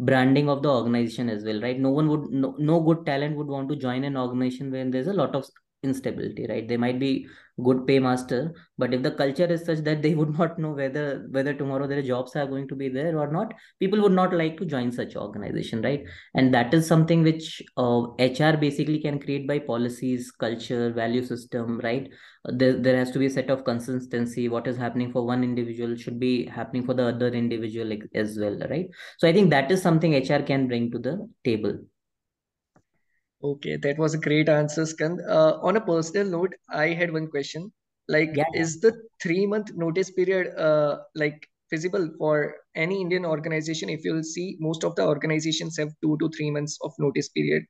branding 0.00 0.48
of 0.48 0.62
the 0.62 0.68
organization 0.68 1.28
as 1.28 1.44
well 1.44 1.60
right? 1.62 1.78
No 1.78 1.90
one 1.90 2.08
would 2.08 2.30
no, 2.30 2.56
no 2.58 2.80
good 2.80 3.06
talent 3.06 3.36
would 3.36 3.46
want 3.46 3.68
to 3.68 3.76
join 3.76 4.02
an 4.02 4.16
organization 4.16 4.72
when 4.72 4.90
there's 4.90 5.06
a 5.06 5.12
lot 5.12 5.36
of 5.36 5.46
instability 5.84 6.46
right? 6.48 6.66
They 6.66 6.76
might 6.76 6.98
be 6.98 7.26
good 7.62 7.86
paymaster 7.86 8.52
but 8.78 8.92
if 8.92 9.02
the 9.02 9.12
culture 9.12 9.44
is 9.44 9.64
such 9.64 9.78
that 9.78 10.02
they 10.02 10.14
would 10.14 10.36
not 10.38 10.58
know 10.58 10.72
whether 10.72 11.26
whether 11.30 11.54
tomorrow 11.54 11.86
their 11.86 12.02
jobs 12.02 12.34
are 12.34 12.46
going 12.46 12.66
to 12.66 12.74
be 12.74 12.88
there 12.88 13.16
or 13.16 13.30
not 13.30 13.54
people 13.78 14.00
would 14.00 14.12
not 14.12 14.34
like 14.34 14.56
to 14.58 14.64
join 14.64 14.90
such 14.90 15.14
organization 15.14 15.80
right? 15.82 16.04
And 16.34 16.52
that 16.52 16.74
is 16.74 16.86
something 16.86 17.22
which 17.22 17.62
uh, 17.76 18.00
hr 18.18 18.56
basically 18.56 18.98
can 18.98 19.20
create 19.20 19.46
by 19.46 19.60
policies 19.60 20.32
culture 20.32 20.92
value 20.92 21.22
system 21.22 21.80
right? 21.84 22.08
There, 22.46 22.74
there 22.74 22.96
has 22.96 23.10
to 23.12 23.18
be 23.18 23.26
a 23.26 23.30
set 23.30 23.48
of 23.48 23.64
consistency. 23.64 24.48
What 24.48 24.66
is 24.66 24.76
happening 24.76 25.12
for 25.12 25.24
one 25.24 25.42
individual 25.42 25.96
should 25.96 26.20
be 26.20 26.46
happening 26.46 26.84
for 26.84 26.92
the 26.92 27.06
other 27.06 27.28
individual 27.28 27.96
as 28.14 28.38
well 28.38 28.58
right? 28.68 28.88
So 29.18 29.28
i 29.28 29.32
think 29.32 29.50
that 29.50 29.70
is 29.70 29.80
something 29.80 30.12
hr 30.14 30.42
can 30.42 30.66
bring 30.66 30.90
to 30.90 30.98
the 30.98 31.28
table 31.44 31.78
Okay, 33.44 33.76
that 33.76 33.98
was 33.98 34.14
a 34.14 34.18
great 34.18 34.48
answer, 34.48 34.86
Skand. 34.86 35.20
Uh, 35.28 35.58
on 35.62 35.76
a 35.76 35.80
personal 35.80 36.26
note, 36.26 36.54
I 36.70 36.88
had 36.88 37.12
one 37.12 37.28
question. 37.28 37.70
Like, 38.08 38.30
Yeah, 38.34 38.44
is 38.54 38.80
the 38.80 38.92
three 39.22 39.46
month 39.46 39.72
notice 39.74 40.10
period 40.10 40.54
uh 40.58 40.98
like 41.14 41.46
feasible 41.70 42.10
for 42.18 42.54
any 42.74 43.00
Indian 43.00 43.24
organization? 43.26 43.88
If 43.90 44.04
you'll 44.04 44.22
see, 44.22 44.56
most 44.60 44.84
of 44.84 44.96
the 44.96 45.06
organizations 45.06 45.76
have 45.78 45.90
two 46.02 46.16
to 46.20 46.30
three 46.36 46.50
months 46.50 46.78
of 46.82 46.92
notice 46.98 47.28
period, 47.28 47.64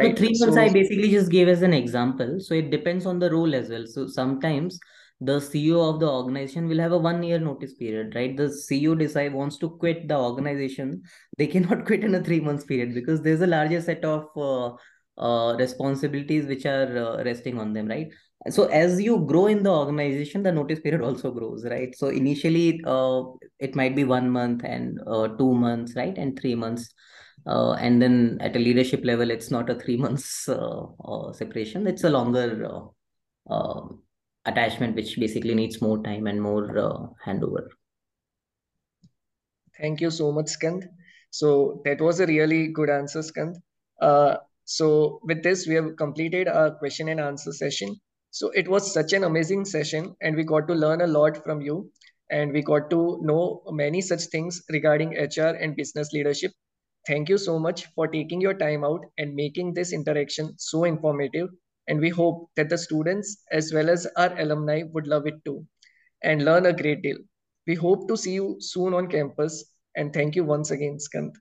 right? 0.00 0.16
three 0.16 0.36
months 0.38 0.56
I 0.56 0.68
basically 0.68 1.10
just 1.10 1.30
gave 1.30 1.48
as 1.48 1.62
an 1.62 1.72
example. 1.72 2.38
So 2.40 2.54
it 2.54 2.70
depends 2.70 3.06
on 3.06 3.18
the 3.18 3.30
role 3.30 3.54
as 3.54 3.68
well. 3.70 3.86
So 3.86 4.06
sometimes 4.06 4.78
the 5.20 5.40
CEO 5.40 5.80
of 5.92 6.00
the 6.00 6.08
organization 6.08 6.68
will 6.68 6.78
have 6.78 6.92
a 6.92 6.98
one 6.98 7.22
year 7.22 7.38
notice 7.38 7.74
period, 7.74 8.14
right? 8.14 8.36
The 8.36 8.48
CEO 8.48 8.94
decide 8.98 9.32
wants 9.32 9.56
to 9.58 9.70
quit 9.70 10.08
the 10.08 10.16
organization. 10.16 11.02
They 11.38 11.46
cannot 11.54 11.86
quit 11.86 12.04
in 12.04 12.14
a 12.14 12.22
three 12.22 12.40
months 12.40 12.64
period 12.64 12.94
because 12.94 13.22
there's 13.22 13.40
a 13.40 13.46
larger 13.46 13.80
set 13.80 14.04
of 14.04 14.28
uh, 14.36 14.76
uh, 15.18 15.56
responsibilities 15.58 16.46
which 16.46 16.66
are 16.66 16.96
uh, 16.96 17.24
resting 17.24 17.58
on 17.58 17.72
them, 17.72 17.86
right? 17.86 18.08
So 18.50 18.66
as 18.66 19.00
you 19.00 19.20
grow 19.20 19.46
in 19.46 19.62
the 19.62 19.70
organization, 19.70 20.42
the 20.42 20.52
notice 20.52 20.78
period 20.78 21.02
also 21.02 21.30
grows, 21.32 21.64
right? 21.64 21.96
So 21.96 22.08
initially, 22.08 22.80
uh, 22.84 23.22
it 23.58 23.74
might 23.74 23.96
be 23.96 24.04
one 24.04 24.30
month 24.30 24.62
and 24.64 25.00
uh, 25.06 25.28
two 25.28 25.52
months, 25.54 25.96
right, 25.96 26.16
and 26.16 26.38
three 26.38 26.54
months, 26.54 26.92
uh, 27.46 27.72
and 27.72 28.00
then 28.00 28.38
at 28.40 28.54
a 28.54 28.58
leadership 28.58 29.04
level, 29.04 29.30
it's 29.30 29.50
not 29.50 29.70
a 29.70 29.74
three 29.74 29.96
months 30.06 30.48
uh, 30.48 30.82
uh, 31.04 31.32
separation; 31.32 31.86
it's 31.86 32.04
a 32.04 32.10
longer 32.10 32.68
uh, 33.50 33.80
attachment, 34.44 34.94
which 34.94 35.18
basically 35.18 35.54
needs 35.54 35.82
more 35.82 36.02
time 36.02 36.26
and 36.26 36.40
more 36.40 37.16
handover. 37.26 37.66
thank 39.78 40.00
you 40.00 40.10
so 40.10 40.32
much, 40.32 40.48
Skand. 40.48 40.88
So 41.30 41.82
that 41.84 42.00
was 42.00 42.20
a 42.20 42.26
really 42.26 42.68
good 42.68 42.90
answer, 42.90 43.22
Skand. 43.22 43.56
So 44.66 45.20
with 45.22 45.42
this, 45.42 45.66
we 45.66 45.74
have 45.76 45.96
completed 45.96 46.48
our 46.48 46.72
question 46.72 47.08
and 47.08 47.20
answer 47.20 47.52
session. 47.52 47.96
So 48.32 48.50
it 48.50 48.68
was 48.68 48.92
such 48.92 49.14
an 49.14 49.24
amazing 49.24 49.64
session, 49.64 50.14
and 50.20 50.36
we 50.36 50.44
got 50.44 50.68
to 50.68 50.74
learn 50.74 51.00
a 51.00 51.06
lot 51.06 51.42
from 51.42 51.62
you, 51.62 51.90
and 52.30 52.52
we 52.52 52.62
got 52.62 52.90
to 52.90 53.18
know 53.22 53.62
many 53.70 54.02
such 54.02 54.24
things 54.24 54.62
regarding 54.68 55.16
HR 55.16 55.54
and 55.54 55.74
business 55.76 56.12
leadership. 56.12 56.52
Thank 57.06 57.28
you 57.28 57.38
so 57.38 57.58
much 57.58 57.86
for 57.94 58.08
taking 58.08 58.40
your 58.40 58.54
time 58.54 58.84
out 58.84 59.06
and 59.16 59.34
making 59.34 59.72
this 59.74 59.92
interaction 59.92 60.58
so 60.58 60.84
informative. 60.84 61.48
And 61.88 62.00
we 62.00 62.10
hope 62.10 62.50
that 62.56 62.68
the 62.68 62.76
students 62.78 63.42
as 63.52 63.72
well 63.72 63.88
as 63.88 64.06
our 64.16 64.36
alumni 64.38 64.82
would 64.92 65.06
love 65.06 65.26
it 65.26 65.44
too 65.44 65.64
and 66.22 66.44
learn 66.44 66.66
a 66.66 66.72
great 66.72 67.02
deal. 67.02 67.18
We 67.66 67.76
hope 67.76 68.08
to 68.08 68.16
see 68.16 68.34
you 68.34 68.56
soon 68.60 68.92
on 68.94 69.08
campus. 69.08 69.64
And 69.94 70.12
thank 70.12 70.34
you 70.36 70.44
once 70.44 70.72
again, 70.72 70.98
Skand. 70.98 71.36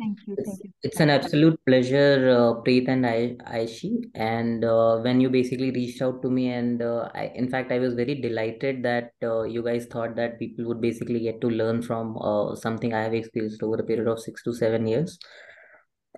Thank 0.00 0.18
you. 0.26 0.34
It's, 0.38 0.48
Thank 0.48 0.64
you. 0.64 0.70
it's 0.82 1.00
an 1.00 1.10
absolute 1.10 1.60
pleasure, 1.66 2.30
uh, 2.30 2.62
Preet 2.62 2.88
and 2.88 3.06
I, 3.06 3.36
Aishi. 3.54 4.04
And 4.14 4.64
uh, 4.64 4.96
when 5.00 5.20
you 5.20 5.28
basically 5.28 5.70
reached 5.72 6.00
out 6.00 6.22
to 6.22 6.30
me, 6.30 6.48
and 6.48 6.80
uh, 6.80 7.10
I, 7.14 7.30
in 7.34 7.50
fact, 7.50 7.70
I 7.70 7.78
was 7.78 7.92
very 7.92 8.14
delighted 8.14 8.82
that 8.82 9.12
uh, 9.22 9.42
you 9.42 9.62
guys 9.62 9.84
thought 9.84 10.16
that 10.16 10.38
people 10.38 10.64
would 10.64 10.80
basically 10.80 11.20
get 11.20 11.42
to 11.42 11.50
learn 11.50 11.82
from 11.82 12.16
uh, 12.16 12.54
something 12.56 12.94
I 12.94 13.02
have 13.02 13.12
experienced 13.12 13.62
over 13.62 13.76
a 13.76 13.82
period 13.84 14.08
of 14.08 14.20
six 14.20 14.42
to 14.44 14.54
seven 14.54 14.86
years, 14.86 15.18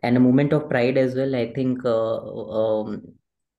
and 0.04 0.16
a 0.16 0.20
moment 0.20 0.52
of 0.52 0.68
pride 0.70 0.96
as 0.96 1.16
well. 1.16 1.34
I 1.34 1.52
think, 1.52 1.84
uh, 1.84 2.18
um, 2.18 3.02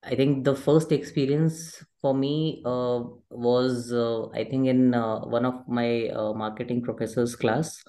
I 0.04 0.16
think 0.16 0.46
the 0.46 0.56
first 0.56 0.94
experience 0.94 1.84
for 2.02 2.14
me 2.14 2.62
uh, 2.66 3.02
was, 3.30 3.92
uh, 3.92 4.30
I 4.30 4.46
think, 4.46 4.68
in 4.68 4.94
uh, 4.94 5.20
one 5.26 5.44
of 5.44 5.68
my 5.68 6.08
uh, 6.08 6.32
marketing 6.32 6.82
professor's 6.82 7.36
class 7.36 7.84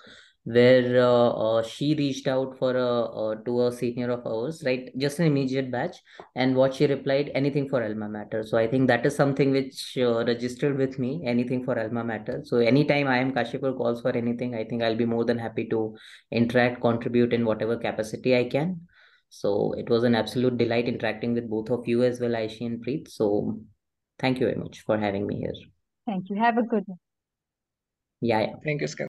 where 0.44 1.02
uh, 1.02 1.30
uh, 1.30 1.62
she 1.62 1.94
reached 1.94 2.28
out 2.28 2.59
for 2.59 2.76
a 2.76 3.02
uh, 3.04 3.35
to 3.46 3.66
a 3.66 3.72
senior 3.72 4.11
of 4.11 4.26
ours, 4.26 4.62
right? 4.64 4.90
Just 4.98 5.18
an 5.18 5.26
immediate 5.26 5.70
batch, 5.70 5.96
and 6.37 6.54
what 6.54 6.74
she 6.74 6.87
replied, 6.87 7.30
anything 7.35 7.68
for 7.68 7.83
alma 7.83 8.09
mater. 8.09 8.42
So 8.44 8.59
I 8.59 8.66
think 8.66 8.87
that 8.88 9.07
is 9.07 9.16
something 9.16 9.52
which 9.52 9.96
uh, 9.96 10.24
registered 10.24 10.76
with 10.76 10.98
me, 10.98 11.22
anything 11.24 11.64
for 11.64 11.78
alma 11.78 12.04
mater. 12.04 12.42
So 12.44 12.59
anytime 12.59 13.07
IIM 13.07 13.33
Kashipur 13.33 13.76
calls 13.76 14.02
for 14.02 14.11
anything, 14.11 14.54
I 14.54 14.64
think 14.64 14.83
I'll 14.83 14.96
be 14.96 15.07
more 15.07 15.24
than 15.24 15.38
happy 15.38 15.66
to 15.70 15.96
interact, 16.30 16.83
contribute 16.83 17.33
in 17.33 17.46
whatever 17.46 17.78
capacity 17.78 18.37
I 18.37 18.44
can. 18.44 18.83
So 19.30 19.72
it 19.72 19.88
was 19.88 20.04
an 20.04 20.14
absolute 20.14 20.59
delight 20.59 20.88
interacting 20.88 21.33
with 21.33 21.48
both 21.48 21.70
of 21.70 21.88
you 21.88 22.04
as 22.04 22.20
well, 22.20 22.33
Aishi 22.33 22.66
and 22.66 22.85
Preet. 22.85 23.09
So 23.09 23.59
thank 24.18 24.40
you 24.40 24.46
very 24.46 24.59
much 24.59 24.83
for 24.83 24.98
having 24.98 25.26
me 25.26 25.37
here. 25.37 25.54
Thank 26.07 26.28
you. 26.28 26.37
Have 26.37 26.59
a 26.59 26.62
good 26.62 26.85
one. 26.87 26.98
Yeah, 28.20 28.40
yeah. 28.40 28.54
Thank 28.62 28.83
you, 28.83 28.87
Skand. 28.87 29.09